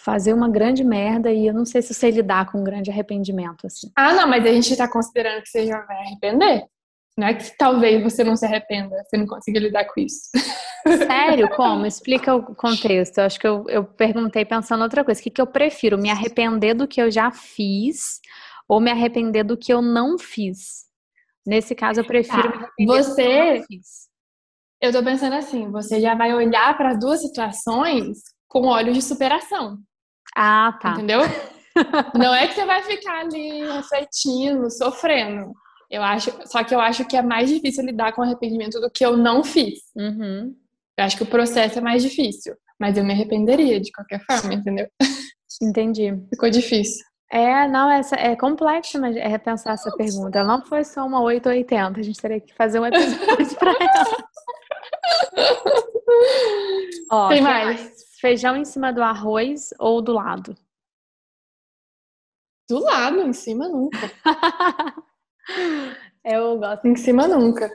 [0.09, 3.67] fazer uma grande merda e eu não sei se sei lidar com um grande arrependimento,
[3.67, 3.93] assim.
[3.95, 6.65] Ah, não, mas a gente tá considerando que você já vai arrepender.
[7.15, 10.31] Não é que talvez você não se arrependa, você não consiga lidar com isso.
[10.87, 11.51] Sério?
[11.55, 11.85] Como?
[11.85, 13.19] Explica o contexto.
[13.19, 15.21] Eu acho que eu, eu perguntei pensando outra coisa.
[15.21, 15.99] O que, que eu prefiro?
[15.99, 18.19] Me arrepender do que eu já fiz
[18.67, 20.87] ou me arrepender do que eu não fiz?
[21.47, 22.49] Nesse caso, eu prefiro tá.
[22.49, 23.11] me arrepender você...
[23.11, 24.09] do que eu não fiz.
[24.81, 29.03] Eu tô pensando assim, você já vai olhar para as duas situações com olhos de
[29.03, 29.79] superação.
[30.37, 30.93] Ah, tá.
[30.93, 31.21] Entendeu?
[32.15, 35.53] Não é que você vai ficar ali refletindo, sofrendo.
[35.91, 39.05] Eu acho, só que eu acho que é mais difícil lidar com arrependimento do que
[39.05, 39.79] eu não fiz.
[39.97, 40.55] Uhum.
[40.99, 44.53] Eu acho que o processo é mais difícil, mas eu me arrependeria de qualquer forma,
[44.53, 44.87] entendeu?
[45.63, 46.15] Entendi.
[46.29, 47.05] Ficou difícil.
[47.31, 50.39] É, não, essa é complexo mas é repensar essa pergunta.
[50.39, 54.29] Ela não foi só uma 880, a gente teria que fazer um episódio para ela.
[57.11, 57.81] Ó, Tem mais?
[57.81, 58.08] mais?
[58.21, 60.57] Feijão em cima do arroz ou do lado?
[62.69, 64.11] Do lado, em cima nunca.
[66.25, 66.87] Eu gosto.
[66.87, 67.71] Em cima nunca.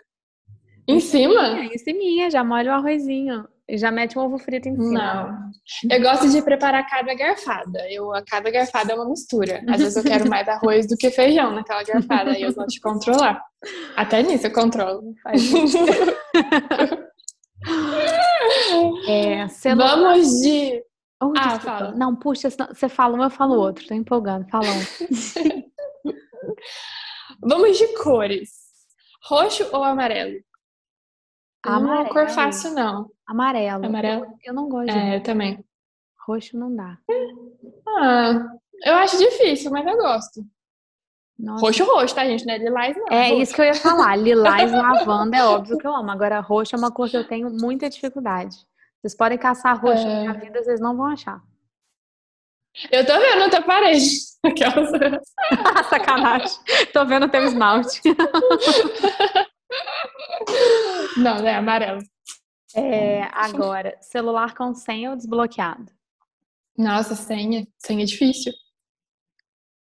[0.88, 1.60] Em cima?
[1.64, 3.48] Em cima, já molha o arrozinho.
[3.68, 4.92] E já mete um ovo frito em cima.
[4.92, 5.52] Não.
[5.90, 7.90] Eu gosto de preparar cada garfada.
[7.90, 9.64] Eu, a cada garfada é uma mistura.
[9.70, 12.32] Às vezes eu quero mais arroz do que feijão naquela garfada.
[12.32, 13.42] Aí eu vou te controlar.
[13.96, 15.16] Até nisso eu controlo.
[19.08, 19.96] é, celular...
[19.96, 20.84] Vamos de.
[21.22, 21.92] Oh, ah, fala.
[21.92, 23.88] Não, puxa, você fala um, eu falo outro.
[23.88, 24.48] Tô empolgando.
[24.50, 24.84] Fala um.
[27.42, 28.52] Vamos de cores.
[29.26, 30.40] Roxo ou amarelo?
[31.66, 31.88] Amarelo.
[31.88, 33.10] Não é cor fácil, não.
[33.26, 33.86] Amarelo.
[33.86, 34.26] Amarelo?
[34.26, 35.64] Eu, eu não gosto É, eu também.
[36.28, 36.98] Roxo não dá.
[37.88, 38.46] Ah,
[38.84, 40.42] eu acho difícil, mas eu gosto.
[41.38, 41.66] Nossa.
[41.66, 42.46] Roxo, roxo, tá, gente?
[42.46, 43.08] Não é lilás, não.
[43.10, 43.42] É roxo.
[43.42, 44.16] isso que eu ia falar.
[44.16, 46.12] Lilás, lavanda é óbvio que eu amo.
[46.12, 48.56] Agora, roxo é uma cor que eu tenho muita dificuldade.
[49.02, 50.24] Vocês podem caçar roxo é...
[50.24, 51.42] na vida, vocês não vão achar.
[52.92, 54.08] Eu tô vendo na tua parede.
[54.44, 54.90] Aquelas...
[55.90, 56.58] Sacanagem.
[56.92, 58.02] Tô vendo teu esmalte.
[61.18, 62.02] Não, é amarelo.
[62.76, 65.92] É, agora, celular com senha ou desbloqueado?
[66.78, 67.68] Nossa, senha.
[67.78, 68.52] Senha é difícil.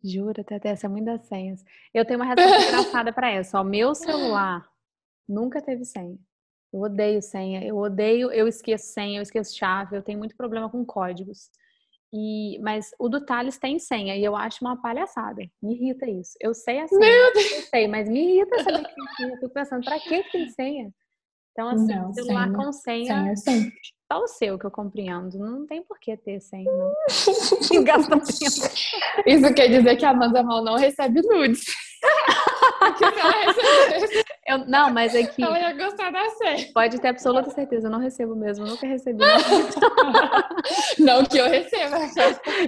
[0.05, 1.63] Jura, Tete, essa é muitas senhas.
[1.93, 3.59] Eu tenho uma resposta engraçada para essa.
[3.59, 4.67] O meu celular
[5.27, 6.17] nunca teve senha.
[6.71, 7.63] Eu odeio senha.
[7.63, 9.97] Eu odeio, eu esqueço senha, eu esqueço chave.
[9.97, 11.49] Eu tenho muito problema com códigos.
[12.13, 15.41] E, mas o do Thales tem senha e eu acho uma palhaçada.
[15.61, 16.33] Me irrita isso.
[16.39, 17.51] Eu sei a senha, Meu Deus.
[17.51, 19.29] eu sei, mas me irrita saber que tem senha.
[19.33, 20.93] Eu fico pensando, pra que tem senha?
[21.55, 22.57] Então, assim, Não, celular senha.
[22.57, 23.73] com senha, Senha sempre.
[24.11, 25.39] só o seu que eu compreendo.
[25.39, 26.91] Não tem por que ter senha, não.
[27.85, 29.23] Gasta tempo.
[29.25, 31.63] Isso quer dizer que a Amanda Mal não recebe nudes.
[34.47, 36.65] Eu, não, mas é que ela ia gostar da série.
[36.65, 39.23] pode ter absoluta certeza, eu não recebo mesmo, nunca recebi.
[40.99, 41.97] Não que eu receba.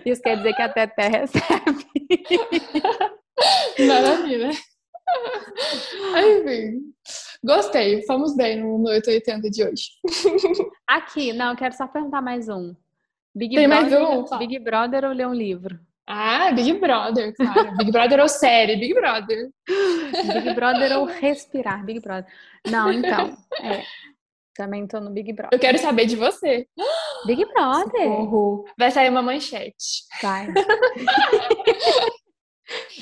[0.06, 1.86] Isso quer dizer que a Teté recebe.
[3.88, 4.50] Maravilha.
[6.18, 6.82] Enfim,
[7.44, 8.04] gostei.
[8.06, 9.90] Fomos bem no, no 880 de hoje.
[10.88, 12.76] Aqui, não, eu quero só perguntar mais um.
[13.36, 14.38] Big Tem mais Brother, um?
[14.40, 15.80] Big Brother ou ler um livro?
[16.08, 17.76] Ah, Big Brother, claro.
[17.78, 18.78] Big Brother ou série?
[18.78, 19.50] Big Brother.
[19.68, 21.86] Big Brother ou respirar?
[21.86, 22.32] Big Brother.
[22.66, 23.84] Não, então, é.
[24.56, 25.54] Também tô no Big Brother.
[25.54, 26.66] Eu quero saber de você.
[27.28, 28.02] Big Brother.
[28.02, 28.66] Socorro.
[28.76, 30.04] Vai sair uma manchete.
[30.22, 30.48] Vai.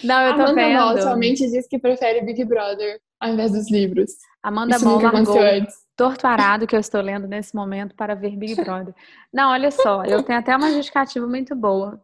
[0.04, 0.80] Não, eu tô Amanda vendo.
[0.80, 4.12] Mol atualmente diz que prefere Big Brother ao invés dos livros.
[4.44, 5.36] Amanda Isso Mol largou.
[5.98, 8.94] Torto Arado, que eu estou lendo nesse momento, para ver Big Brother.
[9.34, 12.02] Não, olha só, eu tenho até uma justificativa muito boa.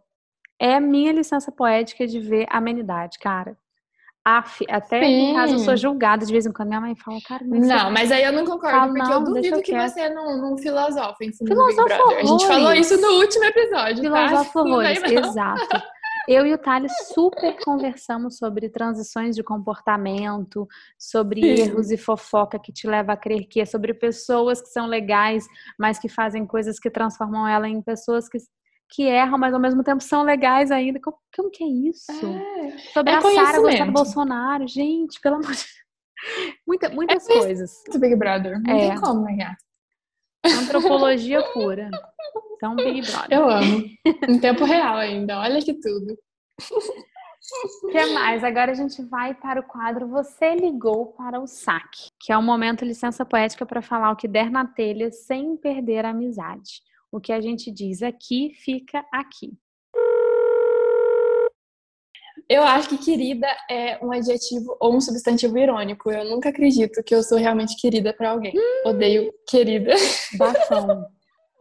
[0.59, 3.57] É a minha licença poética de ver amenidade, cara.
[4.23, 5.33] Af, até em Sim.
[5.33, 6.67] casa eu sou julgada de vez em quando.
[6.67, 9.23] Minha mãe fala, cara, mas Não, mas aí eu não concordo, Ah, porque não, eu
[9.23, 9.89] duvido que quieto.
[9.89, 12.17] você não, não filosofa em cima do Filosofo Big Brother.
[12.19, 14.69] A gente falou isso no último episódio, Filosofo tá?
[14.69, 15.83] Não vem, horrores, exato.
[16.27, 20.67] Eu e o Thales super conversamos sobre transições de comportamento,
[20.97, 24.85] sobre erros e fofoca que te leva a crer que é sobre pessoas que são
[24.87, 25.45] legais,
[25.79, 28.37] mas que fazem coisas que transformam ela em pessoas que,
[28.89, 30.99] que erram, mas ao mesmo tempo são legais ainda.
[30.99, 32.11] Como, como que é isso?
[32.11, 32.77] É.
[32.93, 33.91] sobre é a Sara gostar do.
[33.91, 34.67] Bolsonaro.
[34.67, 36.51] Gente, pelo amor de Deus.
[36.67, 37.45] Muita, muitas conhecimento.
[37.45, 37.99] coisas.
[37.99, 38.61] Big Brother.
[38.61, 38.89] Não É.
[38.89, 39.55] tem como negar.
[40.45, 41.89] Antropologia pura.
[42.55, 43.37] Então, Big Brother.
[43.37, 43.83] Eu amo.
[44.29, 45.39] em tempo real ainda.
[45.39, 46.17] Olha que tudo.
[47.83, 48.43] O que mais?
[48.43, 52.43] Agora a gente vai para o quadro Você Ligou para o Saque, que é um
[52.43, 56.81] momento licença poética para falar o que der na telha sem perder a amizade.
[57.11, 59.57] O que a gente diz aqui fica aqui.
[62.51, 66.11] Eu acho que querida é um adjetivo ou um substantivo irônico.
[66.11, 68.51] Eu nunca acredito que eu sou realmente querida pra alguém.
[68.85, 69.93] Odeio querida.
[70.37, 71.05] Bafão.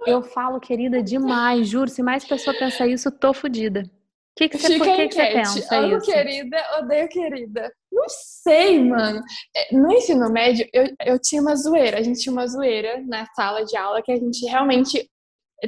[0.05, 1.89] Eu falo querida demais, juro.
[1.89, 3.83] Se mais pessoa pensa isso, tô fodida.
[3.83, 3.89] O
[4.37, 6.07] que, que, você, Fica por a que, que você pensa Amo isso?
[6.07, 7.73] querida, odeio querida.
[7.93, 9.23] Não sei, mano.
[9.57, 11.99] É, No ensino médio, eu, eu tinha uma zoeira.
[11.99, 15.09] A gente tinha uma zoeira na sala de aula que a gente realmente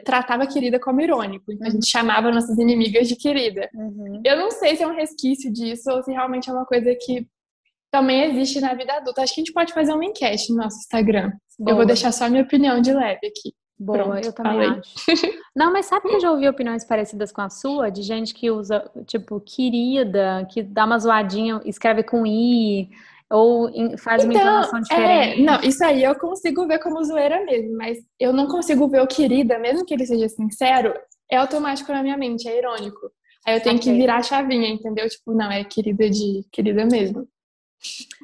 [0.01, 1.53] tratava a querida como irônico.
[1.53, 3.69] Então a gente chamava nossas inimigas de querida.
[3.75, 4.23] Uhum.
[4.25, 7.27] Eu não sei se é um resquício disso ou se realmente é uma coisa que
[7.91, 9.23] também existe na vida adulta.
[9.23, 11.33] Acho que a gente pode fazer uma enquete no nosso Instagram.
[11.59, 11.77] Eu Boa.
[11.77, 13.55] vou deixar só a minha opinião de leve aqui.
[13.79, 14.69] Boa, Pronto, eu também falei.
[14.69, 14.95] acho.
[15.57, 17.91] Não, mas sabe que eu já ouvi opiniões parecidas com a sua?
[17.91, 22.89] De gente que usa, tipo, querida, que dá uma zoadinha, escreve com I,
[23.33, 25.43] ou faz uma entonação é, diferente.
[25.43, 29.07] não, isso aí eu consigo ver como zoeira mesmo, mas eu não consigo ver o
[29.07, 30.93] querida, mesmo que ele seja sincero,
[31.31, 33.11] é automático na minha mente, é irônico.
[33.47, 33.93] Aí eu tenho okay.
[33.93, 35.09] que virar a chavinha, entendeu?
[35.09, 37.27] Tipo, não, é querida de querida mesmo.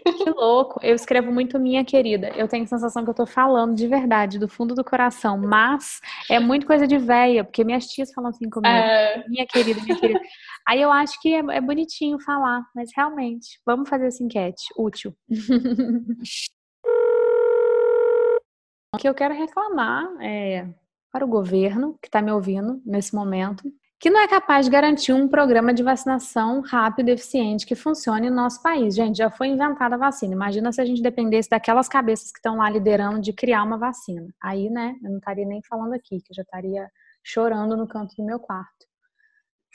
[0.05, 0.79] Que louco.
[0.83, 2.29] Eu escrevo muito minha querida.
[2.37, 5.37] Eu tenho a sensação que eu tô falando de verdade, do fundo do coração.
[5.37, 6.01] Mas
[6.31, 8.73] é muito coisa de véia, porque minhas tias falam assim comigo.
[8.73, 9.25] É...
[9.29, 10.21] Minha querida, minha querida.
[10.69, 14.63] Aí eu acho que é, é bonitinho falar, mas realmente, vamos fazer essa enquete.
[14.77, 15.17] Útil.
[18.95, 20.69] o que eu quero reclamar é
[21.11, 23.65] para o governo que está me ouvindo nesse momento
[24.01, 28.31] que não é capaz de garantir um programa de vacinação rápido e eficiente que funcione
[28.31, 28.95] no nosso país.
[28.95, 30.35] Gente, já foi inventada a vacina.
[30.35, 34.33] Imagina se a gente dependesse daquelas cabeças que estão lá liderando de criar uma vacina.
[34.41, 36.89] Aí, né, eu não estaria nem falando aqui, que eu já estaria
[37.25, 38.88] chorando no canto do meu quarto.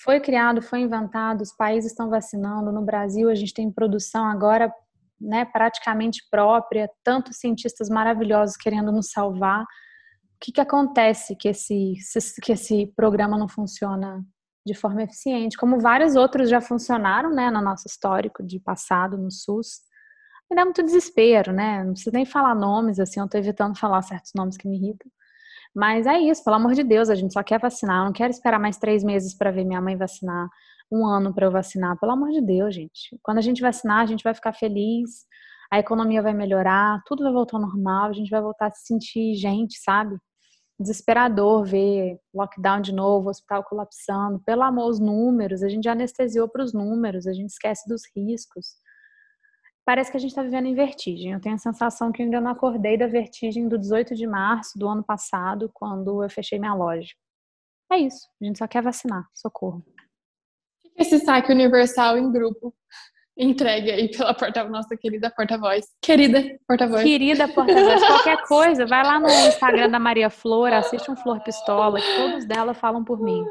[0.04, 2.72] Foi criado, foi inventado, os países estão vacinando.
[2.72, 4.74] No Brasil, a gente tem produção agora
[5.20, 9.66] né, praticamente própria, tantos cientistas maravilhosos querendo nos salvar
[10.44, 11.94] que, que acontece que esse,
[12.42, 14.22] que esse programa não funciona
[14.66, 19.32] de forma eficiente, como vários outros já funcionaram, né, no nosso histórico de passado no
[19.32, 19.80] SUS.
[20.50, 21.84] Me dá muito desespero, né?
[21.84, 25.10] Não preciso nem falar nomes, assim, eu tô evitando falar certos nomes que me irritam.
[25.76, 28.02] Mas é isso, pelo amor de Deus, a gente só quer vacinar.
[28.02, 30.48] Eu não quero esperar mais três meses para ver minha mãe vacinar,
[30.92, 32.00] um ano para eu vacinar.
[32.00, 33.18] Pelo amor de Deus, gente.
[33.24, 35.26] Quando a gente vacinar, a gente vai ficar feliz,
[35.72, 38.86] a economia vai melhorar, tudo vai voltar ao normal, a gente vai voltar a se
[38.86, 40.18] sentir gente, sabe?
[40.80, 44.40] desesperador ver lockdown de novo, hospital colapsando.
[44.46, 48.04] Pelo amor, os números, a gente já anestesiou para os números, a gente esquece dos
[48.16, 48.76] riscos.
[49.86, 51.34] Parece que a gente está vivendo em vertigem.
[51.34, 54.78] Eu tenho a sensação que eu ainda não acordei da vertigem do 18 de março
[54.78, 57.14] do ano passado, quando eu fechei minha loja.
[57.92, 59.84] É isso, a gente só quer vacinar, socorro.
[60.98, 62.74] Esse saque universal em grupo
[63.38, 65.86] entregue aí pela porta nossa querida porta-voz.
[66.02, 67.04] Querida porta-voz.
[67.04, 72.00] Querida porta-voz, qualquer coisa, vai lá no Instagram da Maria Flor, assiste um Flor Pistola,
[72.00, 73.44] que todos dela falam por mim.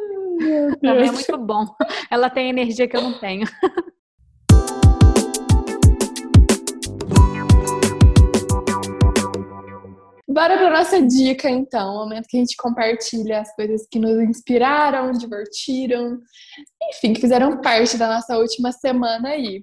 [0.80, 1.66] Também é muito bom.
[2.10, 3.46] Ela tem energia que eu não tenho.
[10.32, 14.18] Bora para nossa dica, então, o momento que a gente compartilha as coisas que nos
[14.18, 16.18] inspiraram, divertiram,
[16.88, 19.62] enfim, que fizeram parte da nossa última semana aí.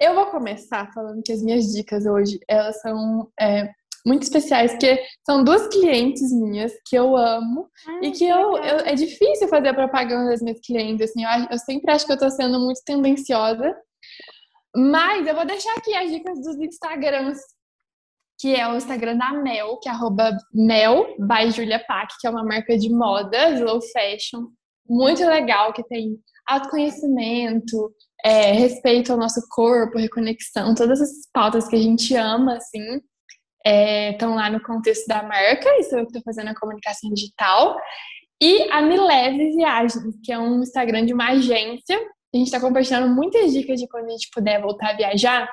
[0.00, 3.68] Eu vou começar falando que as minhas dicas hoje, elas são é,
[4.06, 8.78] muito especiais, porque são duas clientes minhas que eu amo Ai, e que, eu, eu,
[8.86, 12.18] é difícil fazer a propaganda das minhas clientes, assim, eu, eu sempre acho que eu
[12.18, 13.74] tô sendo muito tendenciosa,
[14.76, 17.40] mas eu vou deixar aqui as dicas dos Instagrams,
[18.38, 22.30] que é o Instagram da Mel, que é arroba Mel by Julia Pack, que é
[22.30, 24.46] uma marca de moda, slow fashion,
[24.88, 26.16] muito legal, que tem
[26.46, 27.92] autoconhecimento,
[28.24, 33.00] é, respeito ao nosso corpo, reconexão, todas essas pautas que a gente ama, assim,
[34.12, 37.76] estão é, lá no contexto da marca, isso eu estou fazendo a comunicação digital.
[38.40, 41.98] E a Mileve Viagens, que é um Instagram de uma agência.
[42.32, 45.48] A gente está compartilhando muitas dicas de quando a gente puder voltar a viajar,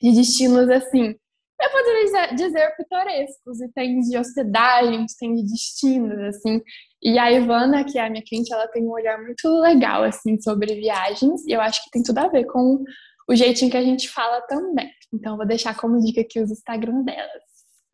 [0.00, 1.14] de destinos assim.
[1.62, 6.60] Eu poderia dizer pitorescos, e tem de hospedagem, tem de destinos, assim.
[7.00, 10.40] E a Ivana, que é a minha cliente, ela tem um olhar muito legal, assim,
[10.40, 12.82] sobre viagens, e eu acho que tem tudo a ver com
[13.28, 14.90] o jeitinho que a gente fala também.
[15.14, 17.42] Então, vou deixar como dica aqui os Instagram delas.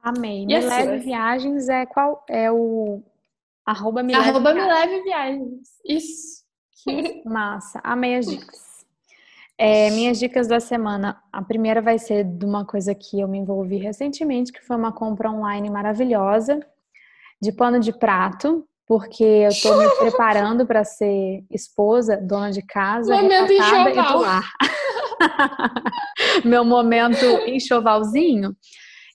[0.02, 0.46] Amei.
[0.46, 2.24] Me leve viagens é qual?
[2.28, 3.02] É o
[3.66, 5.68] arroba me leve, arroba me leve viagens.
[5.84, 6.44] Isso.
[6.82, 7.80] Que massa.
[7.84, 8.67] Amei as dicas.
[9.58, 11.20] É, minhas dicas da semana.
[11.32, 14.92] A primeira vai ser de uma coisa que eu me envolvi recentemente, que foi uma
[14.92, 16.60] compra online maravilhosa
[17.42, 23.14] de pano de prato porque eu estou me preparando para ser esposa, dona de casa,
[23.14, 24.22] momento enxoval.
[24.24, 24.42] e.
[26.48, 28.56] Meu momento enxovalzinho.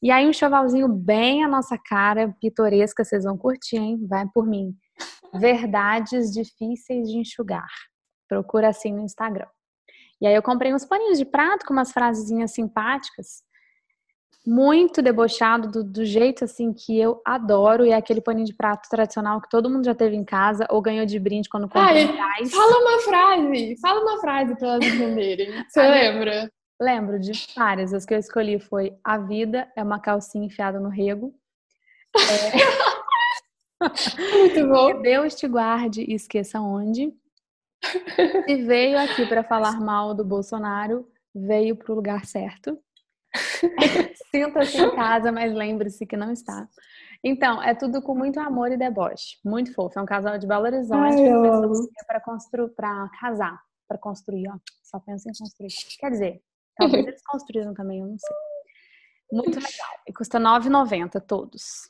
[0.01, 4.05] E aí, um enxovalzinho bem a nossa cara, pitoresca, vocês vão curtir, hein?
[4.07, 4.75] Vai por mim.
[5.33, 7.65] Verdades difíceis de enxugar.
[8.27, 9.47] Procura assim no Instagram.
[10.23, 13.43] E aí eu comprei uns paninhos de prato com umas frasezinhas simpáticas
[14.45, 18.89] muito debochado do, do, jeito assim que eu adoro e é aquele paninho de prato
[18.89, 22.45] tradicional que todo mundo já teve em casa ou ganhou de brinde quando comprou Ai,
[22.49, 25.63] Fala uma frase, fala uma frase para elas entenderem.
[25.67, 26.51] Você lembra?
[26.81, 27.93] Lembro de várias.
[27.93, 31.33] As que eu escolhi foi a vida é uma calcinha enfiada no rego.
[32.17, 33.83] É...
[34.39, 34.99] muito bom.
[35.03, 37.13] Deus te guarde e esqueça onde.
[38.47, 42.79] Se veio aqui para falar mal do Bolsonaro, veio para o lugar certo.
[44.31, 46.67] Sinta-se em casa, mas lembre-se que não está.
[47.23, 49.37] Então, é tudo com muito amor e deboche.
[49.43, 49.97] Muito fofo.
[49.97, 51.21] É um casal de Belo Horizonte
[52.05, 54.57] para construir, para casar, para construir, ó.
[54.83, 55.69] Só pensa em construir.
[55.99, 56.41] Quer dizer,
[56.75, 58.35] talvez eles construíram também, eu não sei.
[59.31, 59.89] Muito legal.
[60.07, 61.89] E custa R$ 9,90 todos.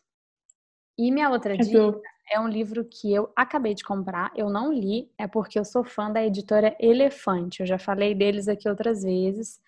[0.98, 4.72] E minha outra é dica é um livro que eu acabei de comprar, eu não
[4.72, 7.62] li, é porque eu sou fã da editora Elefante.
[7.62, 9.60] Eu já falei deles aqui outras vezes.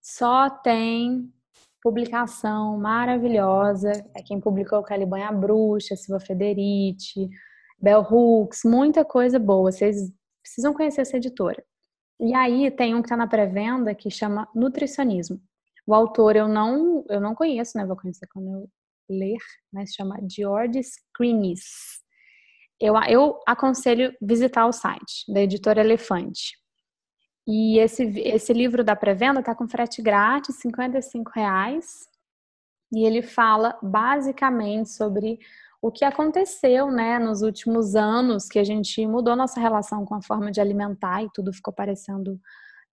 [0.00, 1.32] Só tem
[1.82, 3.92] publicação maravilhosa.
[4.14, 7.28] É quem publicou Calibanha a Bruxa, Silva Federici,
[7.80, 9.70] Bell Hooks, muita coisa boa.
[9.70, 11.62] Vocês precisam conhecer essa editora.
[12.20, 15.40] E aí tem um que está na pré-venda que chama Nutricionismo.
[15.86, 17.84] O autor eu não, eu não conheço, né?
[17.84, 18.68] Vou conhecer quando eu
[19.08, 19.38] ler,
[19.72, 22.02] mas chama George Screenis.
[22.80, 26.58] Eu, eu aconselho visitar o site da editora Elefante.
[27.46, 32.08] E esse, esse livro da pré-venda está com frete grátis, 55 reais.
[32.92, 35.38] E ele fala basicamente sobre
[35.80, 40.22] o que aconteceu né, nos últimos anos, que a gente mudou nossa relação com a
[40.22, 42.40] forma de alimentar e tudo ficou parecendo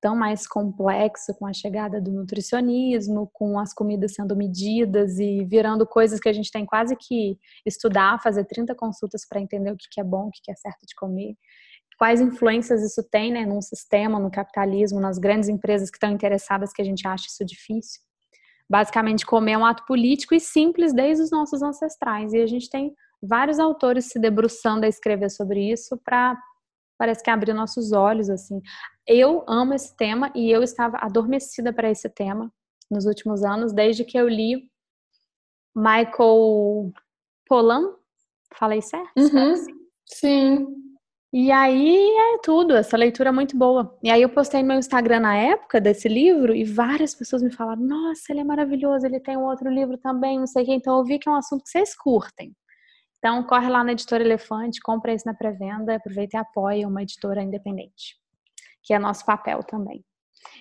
[0.01, 5.85] tão mais complexo com a chegada do nutricionismo, com as comidas sendo medidas e virando
[5.85, 10.01] coisas que a gente tem quase que estudar, fazer 30 consultas para entender o que
[10.01, 11.35] é bom, o que é certo de comer.
[11.97, 16.73] Quais influências isso tem né, num sistema, no capitalismo, nas grandes empresas que estão interessadas
[16.73, 18.01] que a gente acha isso difícil.
[18.67, 22.33] Basicamente, comer é um ato político e simples desde os nossos ancestrais.
[22.33, 22.91] E a gente tem
[23.21, 26.35] vários autores se debruçando a escrever sobre isso para
[26.97, 28.61] parece que abriu nossos olhos assim.
[29.07, 32.51] Eu amo esse tema e eu estava adormecida para esse tema
[32.89, 34.69] nos últimos anos, desde que eu li
[35.75, 36.91] Michael
[37.47, 37.95] Pollan,
[38.53, 39.11] falei certo?
[39.17, 39.53] Uhum.
[40.05, 40.67] Sim.
[41.33, 43.97] E aí é tudo, essa leitura é muito boa.
[44.03, 47.51] E aí eu postei no meu Instagram na época desse livro e várias pessoas me
[47.51, 50.73] falaram: Nossa, ele é maravilhoso, ele tem um outro livro também, não sei o que.
[50.73, 52.53] Então eu vi que é um assunto que vocês curtem.
[53.17, 57.43] Então, corre lá na editora Elefante, compra isso na pré-venda, aproveita e apoia uma editora
[57.43, 58.17] independente,
[58.83, 60.03] que é nosso papel também.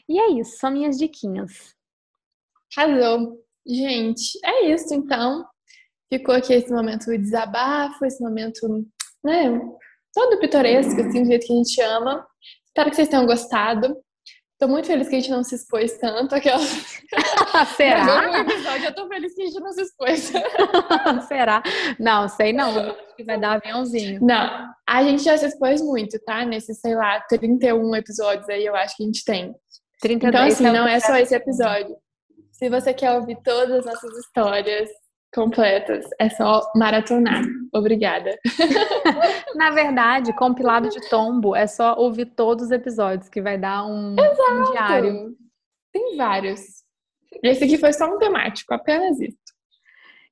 [0.08, 1.74] E é isso, são minhas diquinhas.
[2.76, 3.38] Arrasou.
[3.66, 5.46] Gente, é isso então.
[6.12, 8.86] Ficou aqui esse momento de desabafo, esse momento,
[9.22, 9.60] né,
[10.12, 12.26] todo pitoresco, assim, do jeito que a gente ama.
[12.66, 13.96] Espero que vocês tenham gostado.
[14.60, 16.34] Tô muito feliz que a gente não se expôs tanto.
[16.34, 16.58] Aquela...
[17.78, 18.40] Será?
[18.44, 20.32] episódio, eu tô feliz que a gente não se expôs.
[21.26, 21.62] Será?
[21.98, 22.78] Não, sei não.
[22.78, 24.20] Acho que vai dar aviãozinho.
[24.22, 26.44] Não, a gente já se expôs muito, tá?
[26.44, 29.54] Nesses, sei lá, 31 episódios aí, eu acho que a gente tem.
[30.02, 31.96] 32 então, assim, não é só esse episódio.
[32.52, 34.90] Se você quer ouvir todas as nossas histórias,
[35.34, 36.06] completas.
[36.18, 37.44] É só maratonar.
[37.72, 38.38] Obrigada.
[39.54, 44.14] Na verdade, compilado de tombo é só ouvir todos os episódios, que vai dar um,
[44.14, 45.36] um diário.
[45.92, 46.60] Tem vários.
[47.42, 49.38] Esse aqui foi só um temático, apenas isso.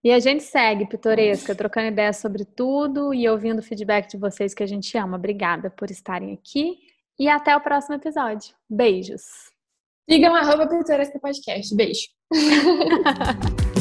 [0.03, 4.55] E a gente segue, Pitoresca, trocando ideias sobre tudo e ouvindo o feedback de vocês
[4.55, 5.17] que a gente ama.
[5.17, 6.79] Obrigada por estarem aqui
[7.19, 8.55] e até o próximo episódio.
[8.71, 9.23] Beijos.
[10.09, 11.75] Sigam arroba Pitoresca Podcast.
[11.75, 12.09] Beijo.